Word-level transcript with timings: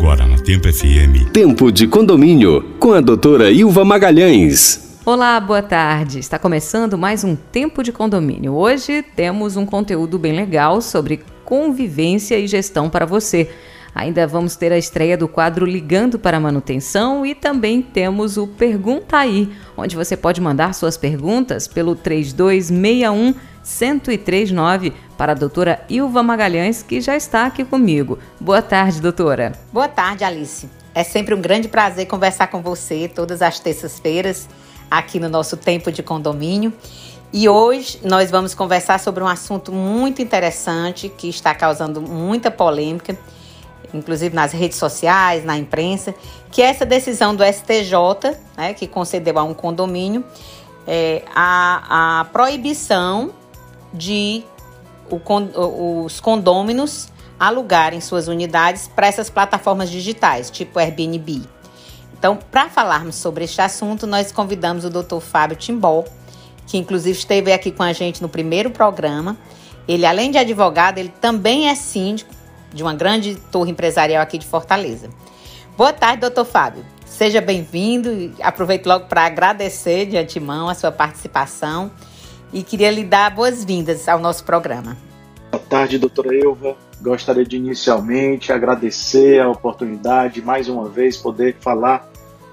Agora 0.00 0.24
na 0.26 0.38
Tempo 0.38 0.66
FM. 0.66 1.30
Tempo 1.30 1.70
de 1.70 1.86
condomínio 1.86 2.62
com 2.80 2.94
a 2.94 3.02
doutora 3.02 3.50
Ilva 3.50 3.84
Magalhães. 3.84 4.98
Olá, 5.04 5.38
boa 5.38 5.60
tarde. 5.60 6.18
Está 6.18 6.38
começando 6.38 6.96
mais 6.96 7.22
um 7.22 7.36
Tempo 7.36 7.82
de 7.82 7.92
Condomínio. 7.92 8.54
Hoje 8.54 9.02
temos 9.14 9.58
um 9.58 9.66
conteúdo 9.66 10.18
bem 10.18 10.32
legal 10.32 10.80
sobre 10.80 11.20
convivência 11.44 12.38
e 12.38 12.46
gestão 12.46 12.88
para 12.88 13.04
você. 13.04 13.50
Ainda 13.94 14.26
vamos 14.26 14.56
ter 14.56 14.72
a 14.72 14.78
estreia 14.78 15.16
do 15.16 15.26
quadro 15.28 15.66
Ligando 15.66 16.18
para 16.18 16.36
a 16.36 16.40
Manutenção 16.40 17.26
e 17.26 17.34
também 17.34 17.82
temos 17.82 18.36
o 18.36 18.46
Pergunta 18.46 19.18
Aí, 19.18 19.52
onde 19.76 19.96
você 19.96 20.16
pode 20.16 20.40
mandar 20.40 20.74
suas 20.74 20.96
perguntas 20.96 21.66
pelo 21.66 21.94
3261 21.96 23.34
1039 23.62 24.92
para 25.18 25.32
a 25.32 25.34
doutora 25.34 25.84
Ilva 25.88 26.22
Magalhães, 26.22 26.82
que 26.82 27.00
já 27.00 27.16
está 27.16 27.46
aqui 27.46 27.64
comigo. 27.64 28.18
Boa 28.40 28.62
tarde, 28.62 29.00
doutora. 29.00 29.52
Boa 29.72 29.88
tarde, 29.88 30.24
Alice. 30.24 30.68
É 30.94 31.04
sempre 31.04 31.34
um 31.34 31.40
grande 31.40 31.68
prazer 31.68 32.06
conversar 32.06 32.48
com 32.48 32.62
você 32.62 33.06
todas 33.06 33.42
as 33.42 33.60
terças-feiras 33.60 34.48
aqui 34.90 35.20
no 35.20 35.28
nosso 35.28 35.56
tempo 35.56 35.92
de 35.92 36.02
condomínio. 36.02 36.72
E 37.32 37.48
hoje 37.48 38.00
nós 38.02 38.30
vamos 38.30 38.54
conversar 38.54 38.98
sobre 38.98 39.22
um 39.22 39.28
assunto 39.28 39.70
muito 39.70 40.20
interessante 40.20 41.08
que 41.08 41.28
está 41.28 41.54
causando 41.54 42.00
muita 42.00 42.50
polêmica 42.50 43.16
inclusive 43.92 44.34
nas 44.34 44.52
redes 44.52 44.78
sociais, 44.78 45.44
na 45.44 45.56
imprensa, 45.56 46.14
que 46.50 46.62
essa 46.62 46.86
decisão 46.86 47.34
do 47.34 47.44
STJ, 47.44 48.36
né, 48.56 48.74
que 48.74 48.86
concedeu 48.86 49.38
a 49.38 49.42
um 49.42 49.54
condomínio 49.54 50.24
é, 50.86 51.22
a, 51.34 52.20
a 52.20 52.24
proibição 52.26 53.30
de 53.92 54.44
o, 55.10 56.04
os 56.04 56.20
condôminos 56.20 57.08
alugarem 57.38 58.00
suas 58.00 58.28
unidades 58.28 58.88
para 58.88 59.06
essas 59.06 59.30
plataformas 59.30 59.90
digitais, 59.90 60.50
tipo 60.50 60.78
Airbnb. 60.78 61.42
Então, 62.18 62.36
para 62.50 62.68
falarmos 62.68 63.14
sobre 63.16 63.44
este 63.44 63.62
assunto, 63.62 64.06
nós 64.06 64.30
convidamos 64.30 64.84
o 64.84 64.90
Dr. 64.90 65.20
Fábio 65.20 65.56
Timbó, 65.56 66.04
que 66.66 66.76
inclusive 66.76 67.18
esteve 67.18 67.52
aqui 67.52 67.72
com 67.72 67.82
a 67.82 67.92
gente 67.92 68.20
no 68.20 68.28
primeiro 68.28 68.70
programa. 68.70 69.38
Ele, 69.88 70.04
além 70.04 70.30
de 70.30 70.36
advogado, 70.36 70.98
ele 70.98 71.08
também 71.20 71.68
é 71.68 71.74
síndico 71.74 72.34
de 72.72 72.82
uma 72.82 72.94
grande 72.94 73.36
torre 73.36 73.70
empresarial 73.70 74.22
aqui 74.22 74.38
de 74.38 74.46
Fortaleza. 74.46 75.10
Boa 75.76 75.92
tarde, 75.92 76.20
doutor 76.20 76.44
Fábio. 76.44 76.84
Seja 77.06 77.40
bem-vindo 77.40 78.32
aproveito 78.40 78.86
logo 78.86 79.06
para 79.06 79.24
agradecer 79.24 80.06
de 80.06 80.16
antemão 80.16 80.68
a 80.68 80.74
sua 80.74 80.92
participação 80.92 81.90
e 82.52 82.62
queria 82.62 82.90
lhe 82.90 83.04
dar 83.04 83.34
boas-vindas 83.34 84.08
ao 84.08 84.18
nosso 84.18 84.44
programa. 84.44 84.96
Boa 85.50 85.62
tarde, 85.68 85.98
doutora 85.98 86.36
Elva. 86.36 86.76
Gostaria 87.00 87.44
de 87.44 87.56
inicialmente 87.56 88.52
agradecer 88.52 89.40
a 89.40 89.48
oportunidade, 89.48 90.42
mais 90.42 90.68
uma 90.68 90.88
vez, 90.88 91.16
poder 91.16 91.56
falar 91.60 92.08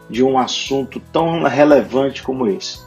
de 0.10 0.24
um 0.24 0.38
assunto 0.38 1.00
tão 1.12 1.44
relevante 1.44 2.24
como 2.24 2.48
esse. 2.48 2.80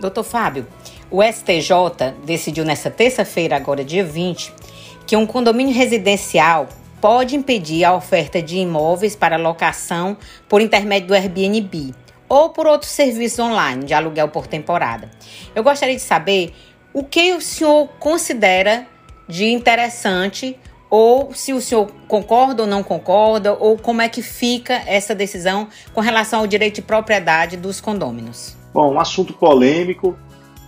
Doutor 0.00 0.24
Fábio, 0.24 0.66
o 1.10 1.22
STJ 1.22 2.14
decidiu 2.24 2.64
nessa 2.64 2.90
terça-feira, 2.90 3.54
agora 3.54 3.84
dia 3.84 4.02
20, 4.02 4.52
que 5.06 5.16
um 5.16 5.26
condomínio 5.26 5.74
residencial 5.74 6.68
pode 7.00 7.34
impedir 7.34 7.84
a 7.84 7.94
oferta 7.94 8.40
de 8.40 8.58
imóveis 8.58 9.16
para 9.16 9.36
locação 9.36 10.16
por 10.48 10.60
intermédio 10.60 11.08
do 11.08 11.14
Airbnb 11.14 11.94
ou 12.28 12.50
por 12.50 12.66
outros 12.66 12.92
serviços 12.92 13.38
online 13.40 13.84
de 13.84 13.92
aluguel 13.92 14.28
por 14.28 14.46
temporada. 14.46 15.10
Eu 15.54 15.62
gostaria 15.62 15.96
de 15.96 16.00
saber 16.00 16.54
o 16.94 17.02
que 17.02 17.34
o 17.34 17.40
senhor 17.40 17.88
considera 17.98 18.86
de 19.28 19.46
interessante 19.46 20.56
ou 20.88 21.32
se 21.34 21.54
o 21.54 21.60
senhor 21.60 21.90
concorda 22.06 22.64
ou 22.64 22.68
não 22.68 22.82
concorda, 22.82 23.54
ou 23.54 23.78
como 23.78 24.02
é 24.02 24.10
que 24.10 24.20
fica 24.20 24.74
essa 24.86 25.14
decisão 25.14 25.68
com 25.94 26.02
relação 26.02 26.40
ao 26.40 26.46
direito 26.46 26.76
de 26.76 26.82
propriedade 26.82 27.56
dos 27.56 27.80
condôminos. 27.80 28.54
Bom, 28.74 28.92
um 28.92 29.00
assunto 29.00 29.32
polêmico 29.32 30.14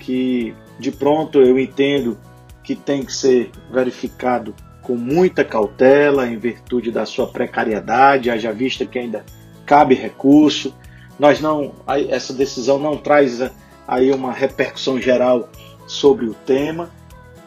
que 0.01 0.55
de 0.79 0.91
pronto 0.91 1.43
eu 1.43 1.59
entendo 1.59 2.19
que 2.65 2.75
tem 2.75 3.05
que 3.05 3.13
ser 3.13 3.53
verificado 3.71 4.55
com 4.83 4.97
muita 4.97 5.45
cautela, 5.45 6.27
em 6.27 6.39
virtude 6.39 6.91
da 6.91 7.07
sua 7.07 7.27
precariedade, 7.27 8.31
haja 8.31 8.53
vista 8.53 8.85
que 8.85 8.99
ainda 8.99 9.25
cabe 9.65 9.95
recurso. 9.95 10.75
Nós 11.19 11.41
não, 11.41 11.73
essa 12.09 12.33
decisão 12.33 12.79
não 12.79 12.97
traz 12.97 13.41
aí 13.87 14.11
uma 14.11 14.33
repercussão 14.33 15.01
geral 15.01 15.49
sobre 15.87 16.27
o 16.27 16.35
tema 16.35 16.91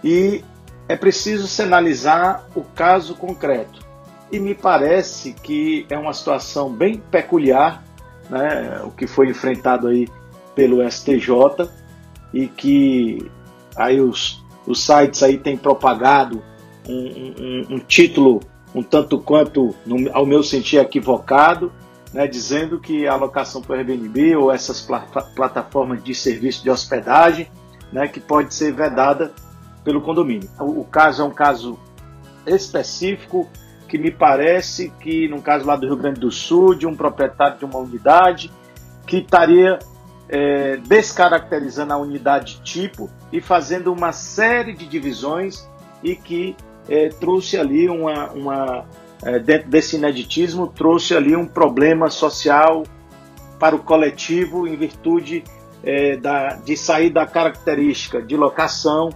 e 0.04 0.44
é 0.88 0.96
preciso 0.96 1.48
se 1.48 1.62
analisar 1.62 2.48
o 2.56 2.62
caso 2.62 3.16
concreto. 3.16 3.86
E 4.32 4.40
me 4.40 4.54
parece 4.54 5.34
que 5.34 5.86
é 5.90 5.98
uma 5.98 6.14
situação 6.14 6.72
bem 6.72 7.02
peculiar, 7.12 7.84
né, 8.30 8.82
o 8.84 8.92
que 8.92 9.08
foi 9.08 9.30
enfrentado 9.30 9.88
aí 9.88 10.08
pelo 10.56 10.88
STJ 10.90 11.70
e 12.34 12.48
que 12.48 13.32
aí 13.76 14.02
os 14.02 14.44
os 14.68 14.84
sites 14.84 15.24
aí 15.24 15.38
têm 15.38 15.58
propagado 15.58 16.44
um, 16.88 17.34
um, 17.40 17.76
um 17.76 17.80
título 17.80 18.42
um 18.76 18.84
tanto 18.84 19.18
quanto, 19.18 19.74
no, 19.86 20.14
ao 20.14 20.26
meu 20.26 20.44
sentir, 20.44 20.78
equivocado, 20.78 21.72
né, 22.14 22.28
dizendo 22.28 22.80
que 22.80 23.08
a 23.08 23.14
alocação 23.14 23.62
por 23.62 23.76
Airbnb 23.76 24.36
ou 24.36 24.52
essas 24.52 24.82
pl 24.82 25.02
plataformas 25.36 26.04
de 26.04 26.14
serviço 26.14 26.64
de 26.64 26.70
hospedagem, 26.70 27.48
né, 27.92 28.08
que 28.08 28.20
pode 28.20 28.54
ser 28.54 28.74
vedada 28.74 29.34
pelo 29.84 30.02
condomínio. 30.02 30.50
O, 30.60 30.82
o, 30.82 30.86
caso 30.86 31.22
é 31.22 31.26
um 31.26 31.32
caso 31.32 31.80
específico 32.46 33.48
que 33.88 33.98
me 33.98 34.12
parece 34.12 34.92
que, 35.00 35.28
no 35.28 35.42
caso 35.42 35.66
lá 35.66 35.76
do 35.76 35.88
Rio 35.88 35.96
Grande 35.96 36.20
do 36.20 36.32
Sul, 36.32 36.76
de 36.76 36.86
um 36.86 36.96
proprietário 36.96 37.58
de 37.58 37.66
uma 37.66 37.80
unidade 37.80 38.52
que 39.06 39.18
estaria 39.18 39.80
é, 40.30 40.78
descaracterizando 40.78 41.94
a 41.94 41.98
unidade 41.98 42.62
tipo 42.62 43.10
e 43.32 43.40
fazendo 43.40 43.92
uma 43.94 44.12
série 44.12 44.74
de 44.74 44.86
divisões 44.86 45.68
e 46.04 46.16
que 46.16 46.56
é, 46.90 47.10
trouxe 47.10 47.58
ali 47.58 47.90
uma, 47.90 48.32
uma 48.32 48.86
é, 49.24 49.40
dentro 49.40 49.70
desse 49.70 49.96
ineditismo, 49.96 50.68
trouxe 50.68 51.16
ali 51.16 51.36
um 51.36 51.46
problema 51.46 52.10
social 52.10 52.84
para 53.60 53.76
o 53.76 53.80
coletivo 53.80 54.68
em 54.68 54.76
virtude 54.76 55.44
é, 55.84 56.18
da, 56.18 56.56
de 56.56 56.76
sair 56.76 57.10
da 57.10 57.26
característica 57.26 58.22
de 58.22 58.36
locação 58.36 59.10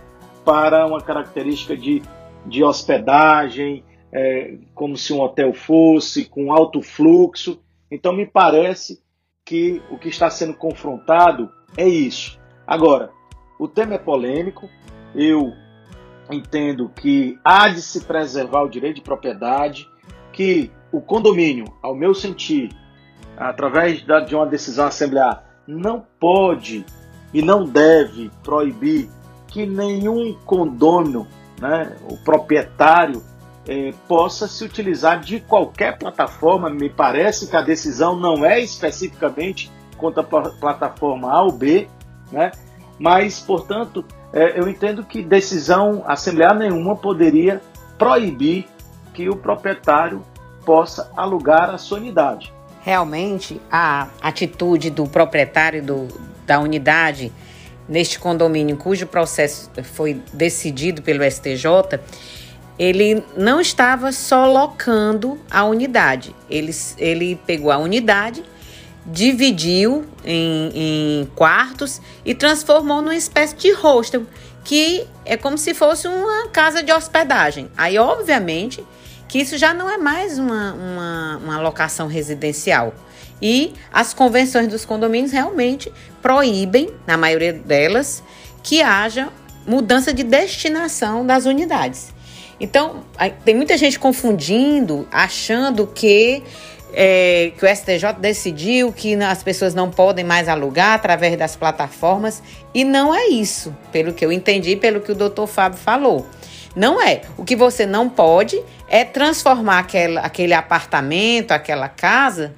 para 0.43 0.87
uma 0.87 1.01
característica 1.01 1.75
de, 1.75 2.01
de 2.45 2.63
hospedagem, 2.63 3.83
é, 4.11 4.55
como 4.73 4.97
se 4.97 5.13
um 5.13 5.21
hotel 5.21 5.53
fosse, 5.53 6.25
com 6.25 6.51
alto 6.51 6.81
fluxo. 6.81 7.61
Então, 7.89 8.13
me 8.13 8.25
parece 8.25 8.99
que 9.51 9.83
o 9.89 9.97
que 9.97 10.07
está 10.07 10.29
sendo 10.29 10.53
confrontado 10.53 11.51
é 11.75 11.85
isso. 11.85 12.39
Agora, 12.65 13.11
o 13.59 13.67
tema 13.67 13.95
é 13.95 13.97
polêmico, 13.97 14.69
eu 15.13 15.51
entendo 16.31 16.87
que 16.87 17.37
há 17.43 17.67
de 17.67 17.81
se 17.81 18.05
preservar 18.05 18.61
o 18.61 18.69
direito 18.69 18.95
de 18.95 19.01
propriedade, 19.01 19.89
que 20.31 20.71
o 20.89 21.01
condomínio, 21.01 21.65
ao 21.81 21.93
meu 21.93 22.13
sentir, 22.13 22.69
através 23.35 24.01
de 24.25 24.33
uma 24.33 24.45
decisão 24.45 24.87
assemblear, 24.87 25.43
não 25.67 26.01
pode 26.17 26.85
e 27.33 27.41
não 27.41 27.65
deve 27.65 28.31
proibir 28.41 29.09
que 29.49 29.65
nenhum 29.65 30.33
condômino, 30.45 31.27
né, 31.59 31.97
o 32.09 32.15
proprietário, 32.23 33.21
é, 33.71 33.93
possa 34.05 34.49
se 34.49 34.65
utilizar 34.65 35.21
de 35.21 35.39
qualquer 35.39 35.97
plataforma. 35.97 36.69
Me 36.69 36.89
parece 36.89 37.47
que 37.47 37.55
a 37.55 37.61
decisão 37.61 38.17
não 38.17 38.45
é 38.45 38.59
especificamente 38.59 39.71
contra 39.97 40.21
a 40.21 40.25
plataforma 40.25 41.31
A 41.31 41.41
ou 41.43 41.53
B, 41.53 41.87
né? 42.33 42.51
mas, 42.99 43.39
portanto, 43.39 44.03
é, 44.33 44.59
eu 44.59 44.67
entendo 44.67 45.05
que 45.05 45.23
decisão 45.23 46.03
assemblear 46.05 46.53
nenhuma 46.53 46.97
poderia 46.97 47.61
proibir 47.97 48.67
que 49.13 49.29
o 49.29 49.37
proprietário 49.37 50.21
possa 50.65 51.09
alugar 51.15 51.69
a 51.69 51.77
sua 51.77 51.97
unidade. 51.97 52.53
Realmente, 52.81 53.61
a 53.71 54.09
atitude 54.21 54.89
do 54.89 55.07
proprietário 55.07 55.81
do, 55.81 56.07
da 56.45 56.59
unidade 56.59 57.31
neste 57.87 58.19
condomínio, 58.19 58.75
cujo 58.75 59.07
processo 59.07 59.69
foi 59.83 60.21
decidido 60.33 61.01
pelo 61.01 61.23
STJ, 61.23 61.99
ele 62.81 63.23
não 63.37 63.61
estava 63.61 64.11
só 64.11 64.51
locando 64.51 65.39
a 65.51 65.63
unidade. 65.63 66.35
Ele, 66.49 66.75
ele 66.97 67.39
pegou 67.45 67.71
a 67.71 67.77
unidade, 67.77 68.43
dividiu 69.05 70.03
em, 70.25 70.71
em 70.73 71.25
quartos 71.35 72.01
e 72.25 72.33
transformou 72.33 72.99
numa 72.99 73.15
espécie 73.15 73.55
de 73.55 73.71
hostel, 73.71 74.25
que 74.63 75.05
é 75.23 75.37
como 75.37 75.59
se 75.59 75.75
fosse 75.75 76.07
uma 76.07 76.47
casa 76.47 76.81
de 76.81 76.91
hospedagem. 76.91 77.69
Aí, 77.77 77.99
obviamente, 77.99 78.83
que 79.27 79.37
isso 79.37 79.59
já 79.59 79.75
não 79.75 79.87
é 79.87 79.99
mais 79.99 80.39
uma, 80.39 80.73
uma, 80.73 81.37
uma 81.37 81.61
locação 81.61 82.07
residencial. 82.07 82.95
E 83.39 83.73
as 83.93 84.11
convenções 84.11 84.67
dos 84.67 84.85
condomínios 84.85 85.31
realmente 85.31 85.93
proíbem, 86.19 86.89
na 87.05 87.15
maioria 87.15 87.53
delas, 87.53 88.23
que 88.63 88.81
haja 88.81 89.29
mudança 89.67 90.11
de 90.11 90.23
destinação 90.23 91.23
das 91.23 91.45
unidades. 91.45 92.11
Então, 92.61 93.03
tem 93.43 93.55
muita 93.55 93.75
gente 93.75 93.97
confundindo, 93.97 95.07
achando 95.11 95.87
que 95.87 96.43
é, 96.93 97.53
que 97.57 97.65
o 97.65 97.75
STJ 97.75 98.13
decidiu 98.19 98.93
que 98.93 99.15
as 99.15 99.41
pessoas 99.41 99.73
não 99.73 99.89
podem 99.89 100.23
mais 100.23 100.47
alugar 100.47 100.93
através 100.93 101.35
das 101.35 101.55
plataformas 101.55 102.43
e 102.71 102.83
não 102.83 103.15
é 103.15 103.29
isso, 103.29 103.75
pelo 103.91 104.13
que 104.13 104.23
eu 104.23 104.31
entendi, 104.31 104.75
pelo 104.75 105.01
que 105.01 105.11
o 105.11 105.15
doutor 105.15 105.47
Fábio 105.47 105.79
falou. 105.79 106.23
Não 106.75 107.01
é. 107.01 107.21
O 107.35 107.43
que 107.43 107.55
você 107.55 107.87
não 107.87 108.07
pode 108.07 108.61
é 108.87 109.03
transformar 109.03 109.87
aquele 110.21 110.53
apartamento, 110.53 111.53
aquela 111.53 111.89
casa, 111.89 112.53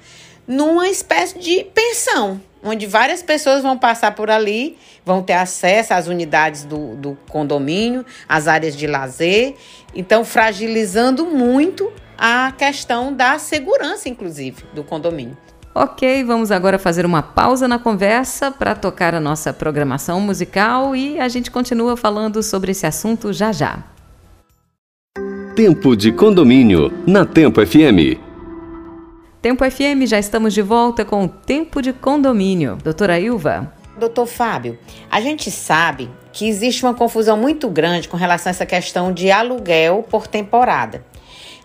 numa 0.46 0.86
espécie 0.86 1.38
de 1.38 1.64
pensão, 1.74 2.38
onde 2.64 2.86
várias 2.86 3.22
pessoas 3.22 3.62
vão 3.62 3.78
passar 3.78 4.14
por 4.14 4.30
ali, 4.30 4.76
vão 5.04 5.22
ter 5.22 5.34
acesso 5.34 5.92
às 5.92 6.08
unidades 6.08 6.64
do, 6.64 6.96
do 6.96 7.18
condomínio, 7.28 8.04
às 8.28 8.48
áreas 8.48 8.74
de 8.74 8.86
lazer, 8.86 9.54
então 9.94 10.24
fragilizando 10.24 11.26
muito 11.26 11.92
a 12.16 12.52
questão 12.56 13.12
da 13.12 13.38
segurança, 13.38 14.08
inclusive, 14.08 14.64
do 14.72 14.82
condomínio. 14.82 15.36
Ok, 15.74 16.22
vamos 16.22 16.52
agora 16.52 16.78
fazer 16.78 17.04
uma 17.04 17.20
pausa 17.20 17.66
na 17.66 17.80
conversa 17.80 18.50
para 18.50 18.76
tocar 18.76 19.12
a 19.12 19.20
nossa 19.20 19.52
programação 19.52 20.20
musical 20.20 20.94
e 20.94 21.18
a 21.18 21.28
gente 21.28 21.50
continua 21.50 21.96
falando 21.96 22.42
sobre 22.44 22.70
esse 22.70 22.86
assunto 22.86 23.32
já 23.32 23.50
já. 23.50 23.82
Tempo 25.56 25.96
de 25.96 26.12
condomínio 26.12 26.92
na 27.06 27.24
Tempo 27.26 27.64
FM. 27.64 28.33
Tempo 29.44 29.62
FM, 29.70 30.06
já 30.06 30.18
estamos 30.18 30.54
de 30.54 30.62
volta 30.62 31.04
com 31.04 31.26
o 31.26 31.28
Tempo 31.28 31.82
de 31.82 31.92
Condomínio. 31.92 32.78
Doutora 32.82 33.20
Ilva. 33.20 33.70
Doutor 33.98 34.26
Fábio, 34.26 34.78
a 35.10 35.20
gente 35.20 35.50
sabe 35.50 36.08
que 36.32 36.48
existe 36.48 36.82
uma 36.82 36.94
confusão 36.94 37.36
muito 37.36 37.68
grande 37.68 38.08
com 38.08 38.16
relação 38.16 38.48
a 38.48 38.52
essa 38.52 38.64
questão 38.64 39.12
de 39.12 39.30
aluguel 39.30 40.02
por 40.08 40.26
temporada. 40.26 41.04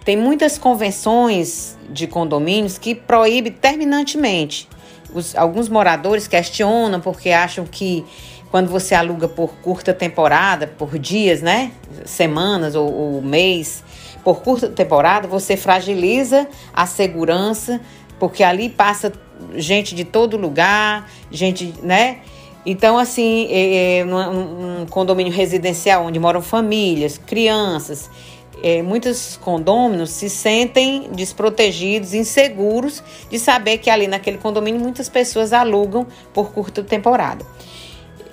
Tem 0.04 0.18
muitas 0.18 0.58
convenções 0.58 1.78
de 1.90 2.06
condomínios 2.06 2.78
que 2.78 2.94
proíbem 2.94 3.54
terminantemente. 3.54 4.68
Os, 5.14 5.34
alguns 5.34 5.70
moradores 5.70 6.28
questionam 6.28 7.00
porque 7.00 7.30
acham 7.30 7.66
que 7.66 8.04
quando 8.52 8.68
você 8.68 8.94
aluga 8.94 9.30
por 9.30 9.54
curta 9.62 9.94
temporada, 9.94 10.68
por 10.68 11.00
dias, 11.00 11.42
né? 11.42 11.72
Semanas 12.04 12.76
ou, 12.76 12.94
ou 12.94 13.22
mês, 13.22 13.86
por 14.24 14.42
curta 14.42 14.68
temporada, 14.68 15.28
você 15.28 15.56
fragiliza 15.56 16.48
a 16.74 16.86
segurança, 16.86 17.80
porque 18.20 18.44
ali 18.44 18.70
passa 18.70 19.12
gente 19.56 19.96
de 19.96 20.04
todo 20.04 20.38
lugar, 20.38 21.10
gente, 21.32 21.74
né? 21.82 22.20
Então, 22.66 22.98
assim, 22.98 23.48
é, 23.50 24.00
é, 24.00 24.04
num, 24.04 24.86
condomínio 24.88 25.32
residencial 25.32 26.06
onde 26.06 26.20
moram 26.20 26.42
famílias, 26.42 27.18
crianças, 27.18 28.10
é, 28.62 28.82
muitos 28.82 29.38
condôminos 29.38 30.10
se 30.10 30.30
sentem 30.30 31.10
desprotegidos, 31.14 32.14
inseguros 32.14 33.02
de 33.30 33.40
saber 33.40 33.78
que 33.78 33.90
ali 33.90 34.08
naquele 34.08 34.38
condomínio 34.38 34.82
muitas 34.82 35.08
pessoas 35.08 35.54
alugam 35.54 36.06
por 36.34 36.52
curta 36.52 36.84
temporada. 36.84 37.46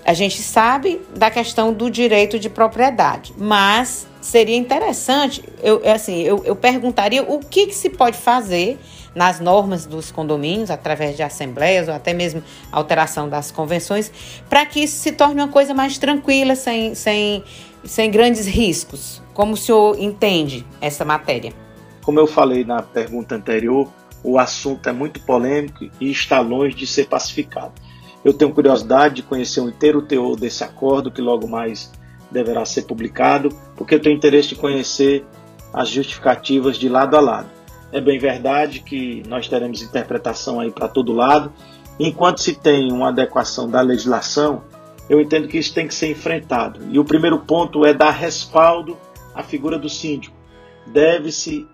A 0.07 0.15
gente 0.15 0.41
sabe 0.41 1.01
da 1.17 1.29
questão 1.33 1.73
do 1.73 1.91
direito 1.91 2.39
de 2.39 2.49
propriedade, 2.49 3.35
mas 3.37 4.07
seria 4.21 4.57
interessante, 4.57 5.43
eu, 5.61 5.81
é 5.83 5.91
assim, 5.91 6.23
eu, 6.23 6.45
eu 6.45 6.55
perguntaria 6.55 7.25
o 7.25 7.41
que, 7.41 7.67
que 7.67 7.75
se 7.75 7.91
pode 7.91 8.17
fazer 8.17 8.79
nas 9.17 9.41
normas 9.41 9.85
dos 9.85 10.13
condomínios, 10.13 10.71
através 10.71 11.17
de 11.17 11.25
assembleias 11.25 11.89
ou 11.89 11.95
até 11.95 12.15
mesmo 12.15 12.41
alteração 12.71 13.29
das 13.29 13.51
convenções, 13.51 14.13
para 14.49 14.65
que 14.65 14.79
isso 14.85 14.97
se 14.97 15.11
torne 15.11 15.41
uma 15.41 15.49
coisa 15.49 15.75
mais 15.75 15.99
tranquila, 15.99 16.55
sem, 16.55 16.95
sem, 16.95 17.43
sem 17.83 18.09
grandes 18.09 18.47
riscos. 18.47 19.21
Como 19.35 19.55
o 19.55 19.57
senhor 19.57 19.99
entende 19.99 20.65
essa 20.81 21.05
matéria? 21.05 21.53
Como 22.05 22.21
eu 22.21 22.29
falei 22.29 22.65
na 22.65 22.81
pergunta 22.81 23.35
anterior, 23.35 23.89
o 24.23 24.39
assunto 24.39 24.89
é 24.89 24.93
muito 24.93 25.21
polêmico 25.23 25.91
e 26.01 26.13
está 26.13 26.39
longe 26.39 26.77
de 26.77 26.87
ser 26.87 27.09
pacificado. 27.09 27.73
Eu 28.27 28.35
tenho 28.35 28.53
curiosidade 28.53 29.15
de 29.15 29.23
conhecer 29.23 29.61
o 29.61 29.69
inteiro 29.69 30.03
teor 30.03 30.35
desse 30.35 30.65
acordo, 30.65 31.13
que 31.13 31.23
logo 31.23 31.47
mais 31.47 31.93
deverá 32.29 32.65
ser 32.65 32.83
publicado, 32.83 33.51
porque 33.77 33.95
eu 33.95 34.01
tenho 34.01 34.17
interesse 34.17 34.49
de 34.49 34.57
conhecer 34.57 35.25
as 35.73 35.89
justificativas 35.89 36.77
de 36.77 36.89
lado 36.89 37.17
a 37.17 37.21
lado. 37.21 37.49
É 37.93 38.01
bem 38.01 38.19
verdade 38.19 38.81
que 38.81 39.23
nós 39.29 39.47
teremos 39.47 39.81
interpretação 39.81 40.59
aí 40.59 40.73
para 40.73 40.89
todo 40.89 41.13
lado. 41.13 41.53
Enquanto 42.01 42.41
se 42.41 42.57
tem 42.57 42.91
uma 42.91 43.11
adequação 43.11 43.71
da 43.71 43.81
legislação, 43.81 44.65
eu 45.09 45.21
entendo 45.21 45.47
que 45.47 45.57
isso 45.57 45.73
tem 45.73 45.87
que 45.87 45.95
ser 45.95 46.11
enfrentado. 46.11 46.81
E 46.91 46.99
o 46.99 47.05
primeiro 47.05 47.39
ponto 47.39 47.87
é 47.87 47.95
dar 47.95 48.11
respaldo 48.11 48.99
à 49.37 49.45
figura 49.45 49.79
do 49.79 49.89
síndico. 49.89 50.35
Deve-se 50.89 51.65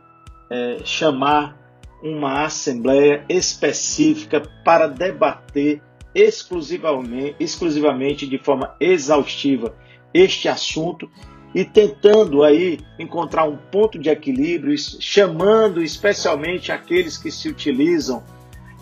é, 0.51 0.81
chamar 0.85 1.57
uma 2.03 2.45
assembleia 2.45 3.25
específica 3.27 4.43
para 4.63 4.87
debater 4.87 5.81
exclusivamente, 6.15 7.37
exclusivamente 7.39 8.27
de 8.27 8.39
forma 8.39 8.75
exaustiva 8.81 9.75
este 10.13 10.49
assunto 10.49 11.11
e 11.55 11.65
tentando 11.65 12.43
aí 12.43 12.81
encontrar 12.99 13.45
um 13.45 13.57
ponto 13.57 13.99
de 13.99 14.09
equilíbrio, 14.09 14.75
chamando 14.79 15.83
especialmente 15.83 16.73
aqueles 16.73 17.19
que 17.19 17.31
se 17.31 17.49
utilizam 17.49 18.23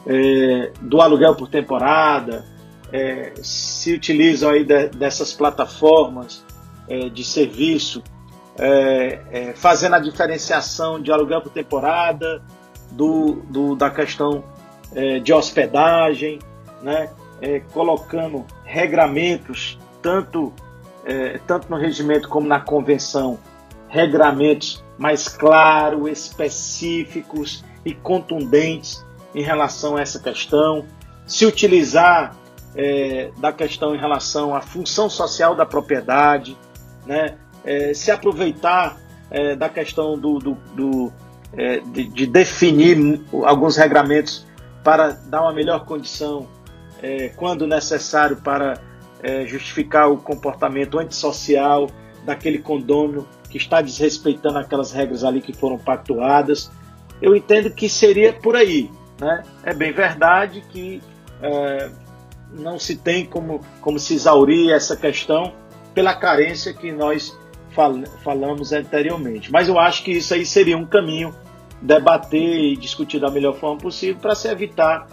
é, 0.07 0.73
do 0.81 1.01
aluguel 1.01 1.35
por 1.35 1.49
temporada, 1.49 2.45
é, 2.93 3.33
se 3.43 3.93
utilizam 3.93 4.51
aí 4.51 4.65
de, 4.65 4.89
dessas 4.89 5.33
plataformas 5.33 6.45
é, 6.89 7.09
de 7.09 7.25
serviço, 7.25 8.03
é, 8.59 9.21
é, 9.31 9.53
fazendo 9.55 9.97
a 9.97 9.99
diferenciação 9.99 11.01
de 11.01 11.11
aluguel 11.11 11.41
por 11.41 11.51
temporada, 11.51 12.43
do, 12.91 13.43
do 13.49 13.77
da 13.77 13.91
questão 13.91 14.45
é, 14.95 15.19
de 15.19 15.33
hospedagem, 15.33 16.39
né, 16.83 17.11
colocando 17.73 18.45
regramentos 18.65 19.79
tanto 20.03 20.53
é, 21.05 21.39
tanto 21.47 21.69
no 21.71 21.77
regimento 21.77 22.29
como 22.29 22.47
na 22.47 22.61
convenção, 22.61 23.39
regramentos 23.89 24.85
mais 24.99 25.29
claros, 25.29 26.09
específicos 26.11 27.65
e 27.85 27.95
contundentes 27.95 29.05
em 29.35 29.43
relação 29.43 29.97
a 29.97 30.03
essa 30.03 30.21
questão, 30.21 30.85
se 31.27 31.47
utilizar 31.47 32.37
é, 32.75 33.31
da 33.39 33.53
questão 33.53 33.95
em 33.95 33.99
relação 33.99 34.55
à 34.55 34.61
função 34.61 35.09
social 35.09 35.55
da 35.55 35.65
propriedade, 35.65 36.57
né? 37.07 37.37
É, 37.65 37.93
se 37.93 38.11
aproveitar 38.11 38.99
é, 39.31 39.55
da 39.55 39.69
questão 39.69 40.19
do, 40.19 40.39
do, 40.39 40.55
do 40.75 41.13
é, 41.57 41.81
de, 41.81 42.05
de, 42.05 42.27
definir 42.27 43.21
alguns 43.45 43.77
regramentos 43.77 44.47
para 44.83 45.11
dar 45.11 45.43
uma 45.43 45.53
melhor 45.53 45.85
condição, 45.85 46.47
é, 47.03 47.31
quando 47.31 47.67
necessário, 47.67 48.37
para 48.37 48.81
é, 49.23 49.47
justificar 49.47 50.11
o 50.11 50.17
comportamento 50.17 50.99
antissocial 50.99 51.89
daquele 52.25 52.59
condômino 52.59 53.27
que 53.49 53.57
está 53.57 53.81
desrespeitando 53.81 54.59
aquelas 54.59 54.93
regras 54.93 55.25
ali 55.25 55.41
que 55.41 55.53
foram 55.53 55.79
pactuadas. 55.79 56.71
Eu 57.21 57.35
entendo 57.35 57.71
que 57.71 57.89
seria 57.89 58.33
por 58.33 58.57
aí. 58.57 58.91
Né? 59.21 59.45
É 59.65 59.75
bem 59.75 59.93
verdade 59.93 60.63
que 60.71 61.03
é, 61.43 61.91
não 62.53 62.79
se 62.79 62.97
tem 62.97 63.27
como, 63.27 63.61
como 63.81 63.99
se 63.99 64.15
exaurir 64.15 64.73
essa 64.73 64.97
questão 64.97 65.53
pela 65.95 66.15
carência 66.15 66.73
que 66.73 66.93
nós 66.93 67.37
fal 67.71 67.95
falamos 68.23 68.73
anteriormente. 68.73 69.51
Mas 69.51 69.69
eu 69.69 69.79
acho 69.79 70.03
que 70.03 70.13
isso 70.13 70.33
aí 70.35 70.47
seria 70.47 70.77
um 70.77 70.87
caminho 70.87 71.35
debater 71.83 72.73
e 72.73 72.77
discutir 72.77 73.21
da 73.21 73.31
melhor 73.31 73.55
forma 73.59 73.79
possível 73.79 74.21
para 74.21 74.35
se 74.35 74.49
evitar 74.49 75.07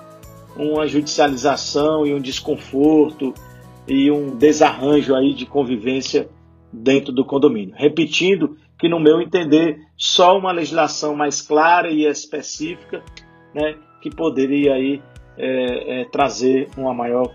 uma 0.58 0.88
judicialização 0.88 2.06
e 2.06 2.14
um 2.14 2.20
desconforto 2.20 3.34
e 3.88 4.12
um 4.12 4.36
desarranjo 4.36 5.16
aí 5.16 5.34
de 5.34 5.46
convivência 5.46 6.30
dentro 6.72 7.12
do 7.12 7.24
condomínio. 7.24 7.74
Repetindo 7.78 8.58
que, 8.78 8.90
no 8.90 9.00
meu 9.00 9.22
entender, 9.22 9.80
só 9.96 10.38
uma 10.38 10.52
legislação 10.52 11.16
mais 11.16 11.42
clara 11.42 11.90
e 11.90 12.06
específica 12.06 13.02
né, 13.54 13.76
que 14.02 14.10
poderia 14.10 14.74
aí, 14.74 15.02
é, 15.38 16.02
é, 16.02 16.06
trazer 16.06 16.68
uma 16.78 16.94
maior 16.94 17.32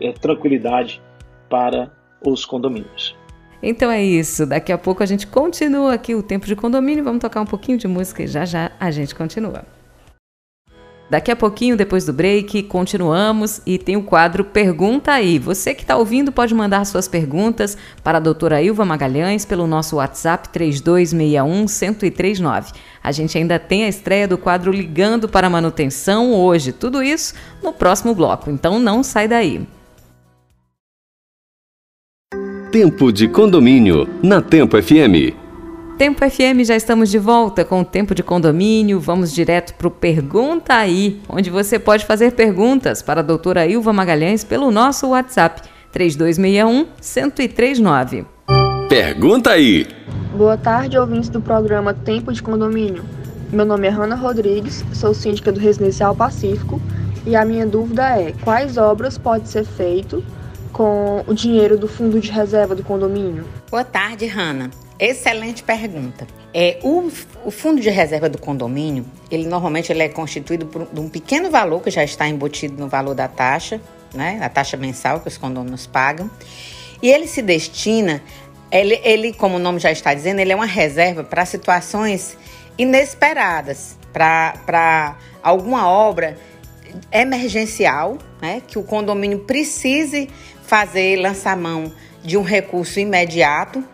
é, 0.00 0.12
tranquilidade 0.12 1.02
para 1.48 1.92
os 2.24 2.44
condomínios. 2.44 3.16
Então 3.62 3.90
é 3.90 4.02
isso. 4.02 4.46
Daqui 4.46 4.72
a 4.72 4.78
pouco 4.78 5.02
a 5.02 5.06
gente 5.06 5.26
continua 5.26 5.94
aqui 5.94 6.14
o 6.14 6.22
tempo 6.22 6.46
de 6.46 6.54
condomínio. 6.54 7.02
Vamos 7.02 7.20
tocar 7.20 7.40
um 7.40 7.46
pouquinho 7.46 7.78
de 7.78 7.88
música 7.88 8.22
e 8.22 8.26
já 8.26 8.44
já 8.44 8.70
a 8.78 8.90
gente 8.90 9.14
continua. 9.14 9.64
Daqui 11.08 11.30
a 11.30 11.36
pouquinho, 11.36 11.76
depois 11.76 12.04
do 12.06 12.12
break, 12.12 12.64
continuamos 12.64 13.62
e 13.66 13.78
tem 13.78 13.96
o 13.96 14.02
quadro 14.02 14.42
Pergunta 14.42 15.12
aí. 15.12 15.38
Você 15.38 15.72
que 15.74 15.82
está 15.82 15.96
ouvindo 15.96 16.32
pode 16.32 16.52
mandar 16.54 16.84
suas 16.86 17.06
perguntas 17.06 17.76
para 18.02 18.16
a 18.18 18.20
doutora 18.20 18.62
Ilva 18.62 18.86
Magalhães 18.86 19.44
pelo 19.44 19.66
nosso 19.66 19.96
WhatsApp 19.96 20.48
3261-1039. 20.48 22.72
A 23.02 23.10
gente 23.12 23.36
ainda 23.36 23.58
tem 23.58 23.84
a 23.84 23.88
estreia 23.88 24.26
do 24.26 24.38
quadro 24.38 24.72
Ligando 24.72 25.28
para 25.28 25.50
Manutenção 25.50 26.32
hoje. 26.32 26.72
Tudo 26.72 27.02
isso 27.02 27.34
no 27.62 27.70
próximo 27.72 28.14
bloco, 28.14 28.50
então 28.50 28.80
não 28.80 29.02
sai 29.02 29.28
daí. 29.28 29.60
Tempo 32.72 33.12
de 33.12 33.28
condomínio 33.28 34.08
na 34.22 34.40
Tempo 34.40 34.82
FM. 34.82 35.43
Tempo 35.96 36.28
FM, 36.28 36.64
já 36.64 36.74
estamos 36.74 37.08
de 37.08 37.20
volta 37.20 37.64
com 37.64 37.80
o 37.80 37.84
Tempo 37.84 38.16
de 38.16 38.22
Condomínio. 38.24 38.98
Vamos 38.98 39.32
direto 39.32 39.74
para 39.74 39.86
o 39.86 39.90
Pergunta 39.92 40.74
Aí, 40.74 41.22
onde 41.28 41.50
você 41.50 41.78
pode 41.78 42.04
fazer 42.04 42.32
perguntas 42.32 43.00
para 43.00 43.20
a 43.20 43.22
doutora 43.22 43.64
Ilva 43.64 43.92
Magalhães 43.92 44.42
pelo 44.42 44.72
nosso 44.72 45.10
WhatsApp 45.10 45.62
3261-1039. 45.94 48.26
Pergunta 48.88 49.50
Aí. 49.50 49.86
Boa 50.36 50.56
tarde, 50.56 50.98
ouvintes 50.98 51.28
do 51.28 51.40
programa 51.40 51.94
Tempo 51.94 52.32
de 52.32 52.42
Condomínio. 52.42 53.04
Meu 53.52 53.64
nome 53.64 53.86
é 53.86 53.90
Hanna 53.90 54.16
Rodrigues, 54.16 54.84
sou 54.92 55.14
síndica 55.14 55.52
do 55.52 55.60
Residencial 55.60 56.16
Pacífico 56.16 56.82
e 57.24 57.36
a 57.36 57.44
minha 57.44 57.64
dúvida 57.64 58.20
é 58.20 58.32
quais 58.42 58.76
obras 58.76 59.16
pode 59.16 59.48
ser 59.48 59.64
feito 59.64 60.24
com 60.72 61.22
o 61.24 61.32
dinheiro 61.32 61.78
do 61.78 61.86
fundo 61.86 62.18
de 62.18 62.32
reserva 62.32 62.74
do 62.74 62.82
condomínio? 62.82 63.44
Boa 63.70 63.84
tarde, 63.84 64.26
Hanna. 64.26 64.70
Excelente 64.98 65.62
pergunta. 65.62 66.26
É, 66.52 66.78
o, 66.82 67.10
o, 67.44 67.50
fundo 67.50 67.80
de 67.80 67.90
reserva 67.90 68.28
do 68.28 68.38
condomínio, 68.38 69.04
ele 69.28 69.46
normalmente 69.48 69.90
ele 69.90 70.04
é 70.04 70.08
constituído 70.08 70.66
por 70.66 70.86
um 70.96 71.08
pequeno 71.08 71.50
valor 71.50 71.82
que 71.82 71.90
já 71.90 72.04
está 72.04 72.28
embutido 72.28 72.80
no 72.80 72.88
valor 72.88 73.14
da 73.14 73.26
taxa, 73.26 73.80
né, 74.14 74.38
a 74.40 74.48
taxa 74.48 74.76
mensal 74.76 75.18
que 75.18 75.26
os 75.26 75.36
condomínios 75.36 75.86
pagam, 75.86 76.30
e 77.02 77.10
ele 77.10 77.26
se 77.26 77.42
destina, 77.42 78.22
ele, 78.70 79.00
ele 79.02 79.32
como 79.32 79.56
o 79.56 79.58
nome 79.58 79.80
já 79.80 79.90
está 79.90 80.14
dizendo, 80.14 80.38
ele 80.38 80.52
é 80.52 80.56
uma 80.56 80.64
reserva 80.64 81.24
para 81.24 81.44
situações 81.44 82.38
inesperadas, 82.78 83.98
para 84.12 85.16
alguma 85.42 85.88
obra 85.88 86.38
emergencial, 87.10 88.16
né, 88.40 88.62
que 88.64 88.78
o 88.78 88.84
condomínio 88.84 89.40
precise 89.40 90.30
fazer 90.62 91.16
lançar 91.16 91.56
mão 91.56 91.92
de 92.22 92.36
um 92.36 92.42
recurso 92.42 93.00
imediato 93.00 93.84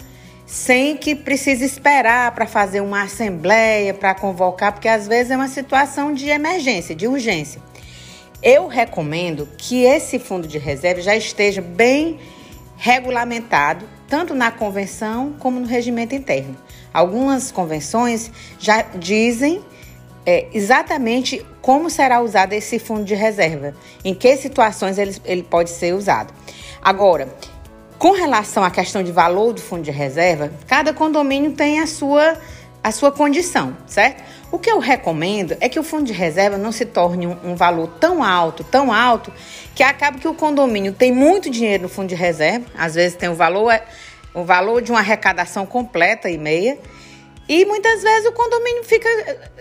sem 0.51 0.97
que 0.97 1.15
precise 1.15 1.65
esperar 1.65 2.35
para 2.35 2.45
fazer 2.45 2.81
uma 2.81 3.03
assembleia, 3.03 3.95
para 3.95 4.17
convocar, 4.17 4.73
porque 4.73 4.89
às 4.89 5.07
vezes 5.07 5.31
é 5.31 5.37
uma 5.37 5.47
situação 5.47 6.13
de 6.13 6.29
emergência, 6.29 6.93
de 6.93 7.07
urgência. 7.07 7.63
Eu 8.43 8.67
recomendo 8.67 9.49
que 9.57 9.85
esse 9.85 10.19
fundo 10.19 10.49
de 10.49 10.59
reserva 10.59 11.01
já 11.01 11.15
esteja 11.15 11.63
bem 11.63 12.19
regulamentado, 12.77 13.89
tanto 14.09 14.35
na 14.35 14.51
convenção 14.51 15.37
como 15.39 15.61
no 15.61 15.67
regimento 15.69 16.17
interno. 16.17 16.57
Algumas 16.93 17.53
convenções 17.53 18.33
já 18.59 18.83
dizem 18.83 19.65
é, 20.27 20.49
exatamente 20.53 21.47
como 21.63 21.89
será 21.89 22.21
usado 22.21 22.55
esse 22.55 22.81
fundo 22.81 23.05
de 23.05 23.15
reserva, 23.15 23.73
em 24.05 24.15
que 24.17 24.37
situações 24.37 24.99
ele, 24.99 25.17
ele 25.25 25.45
pode 25.45 25.71
ser 25.71 25.95
usado. 25.95 26.35
Agora, 26.83 27.29
com 28.01 28.13
relação 28.13 28.65
à 28.65 28.71
questão 28.71 29.03
de 29.03 29.13
valor 29.13 29.53
do 29.53 29.61
fundo 29.61 29.83
de 29.83 29.91
reserva, 29.91 30.51
cada 30.67 30.91
condomínio 30.91 31.53
tem 31.53 31.81
a 31.81 31.87
sua, 31.87 32.35
a 32.83 32.91
sua 32.91 33.13
condição, 33.13 33.77
certo? 33.87 34.25
O 34.51 34.59
que 34.59 34.71
eu 34.71 34.79
recomendo 34.79 35.55
é 35.61 35.69
que 35.69 35.79
o 35.79 35.83
fundo 35.83 36.05
de 36.05 36.15
reserva 36.15 36.57
não 36.57 36.73
se 36.73 36.87
torne 36.87 37.27
um, 37.27 37.37
um 37.45 37.55
valor 37.55 37.89
tão 38.01 38.25
alto, 38.25 38.65
tão 38.65 38.91
alto, 38.91 39.31
que 39.75 39.83
acaba 39.83 40.19
que 40.19 40.27
o 40.27 40.33
condomínio 40.33 40.95
tem 40.95 41.13
muito 41.13 41.51
dinheiro 41.51 41.83
no 41.83 41.89
fundo 41.91 42.09
de 42.09 42.15
reserva, 42.15 42.65
às 42.75 42.95
vezes 42.95 43.19
tem 43.19 43.29
o 43.29 43.35
valor, 43.35 43.71
é, 43.71 43.85
o 44.33 44.45
valor 44.45 44.81
de 44.81 44.91
uma 44.91 45.01
arrecadação 45.01 45.67
completa 45.67 46.31
e 46.31 46.39
meia, 46.39 46.79
e 47.47 47.67
muitas 47.67 48.03
vezes 48.03 48.27
o 48.27 48.33
condomínio 48.33 48.83
fica, 48.83 49.11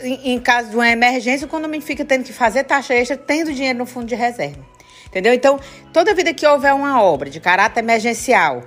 em, 0.01 0.31
em 0.31 0.39
caso 0.39 0.69
de 0.69 0.75
uma 0.77 0.89
emergência, 0.89 1.45
o 1.45 1.49
condomínio 1.49 1.85
fica 1.85 2.05
tendo 2.05 2.23
que 2.23 2.31
fazer 2.31 2.63
taxa 2.63 2.93
extra, 2.93 3.17
tendo 3.17 3.51
dinheiro 3.51 3.79
no 3.79 3.85
fundo 3.85 4.05
de 4.05 4.15
reserva. 4.15 4.78
Entendeu? 5.09 5.33
Então, 5.33 5.59
toda 5.91 6.13
vida 6.13 6.33
que 6.33 6.45
houver 6.45 6.73
uma 6.73 7.01
obra 7.01 7.29
de 7.29 7.39
caráter 7.39 7.79
emergencial, 7.79 8.63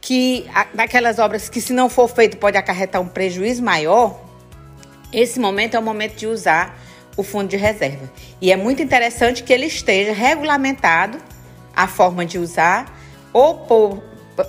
que 0.00 0.46
daquelas 0.74 1.18
obras 1.18 1.48
que 1.48 1.60
se 1.60 1.72
não 1.72 1.88
for 1.88 2.08
feito 2.08 2.36
pode 2.38 2.56
acarretar 2.56 3.00
um 3.00 3.08
prejuízo 3.08 3.62
maior, 3.62 4.18
esse 5.12 5.38
momento 5.38 5.74
é 5.74 5.78
o 5.78 5.82
momento 5.82 6.16
de 6.16 6.26
usar 6.26 6.78
o 7.16 7.22
fundo 7.22 7.48
de 7.48 7.56
reserva. 7.56 8.10
E 8.40 8.50
é 8.50 8.56
muito 8.56 8.82
interessante 8.82 9.42
que 9.42 9.52
ele 9.52 9.66
esteja 9.66 10.12
regulamentado 10.12 11.18
a 11.74 11.86
forma 11.86 12.24
de 12.24 12.38
usar 12.38 12.96
ou 13.32 13.54
por 13.58 14.02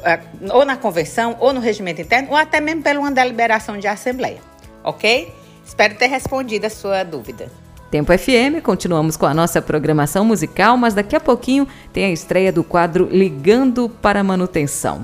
eh, 0.04 0.20
ou 0.52 0.64
na 0.64 0.78
conversão, 0.78 1.36
ou 1.40 1.52
no 1.52 1.60
regimento 1.60 2.02
interno, 2.02 2.30
ou 2.30 2.36
até 2.36 2.60
mesmo 2.62 2.84
pela 2.84 3.00
uma 3.00 3.12
deliberação 3.12 3.78
de 3.78 3.88
assembleia. 3.88 4.40
Ok? 4.84 5.34
Espero 5.66 5.96
ter 5.96 6.08
respondido 6.08 6.68
a 6.68 6.70
sua 6.70 7.04
dúvida. 7.04 7.52
Tempo 7.90 8.16
FM, 8.16 8.62
continuamos 8.62 9.18
com 9.18 9.26
a 9.26 9.34
nossa 9.34 9.60
programação 9.64 10.24
musical, 10.24 10.78
mas 10.78 10.94
daqui 10.94 11.16
a 11.16 11.20
pouquinho 11.20 11.68
tem 11.92 12.06
a 12.06 12.12
estreia 12.12 12.54
do 12.54 12.64
quadro 12.64 13.10
Ligando 13.12 13.90
para 13.90 14.24
Manutenção. 14.24 15.04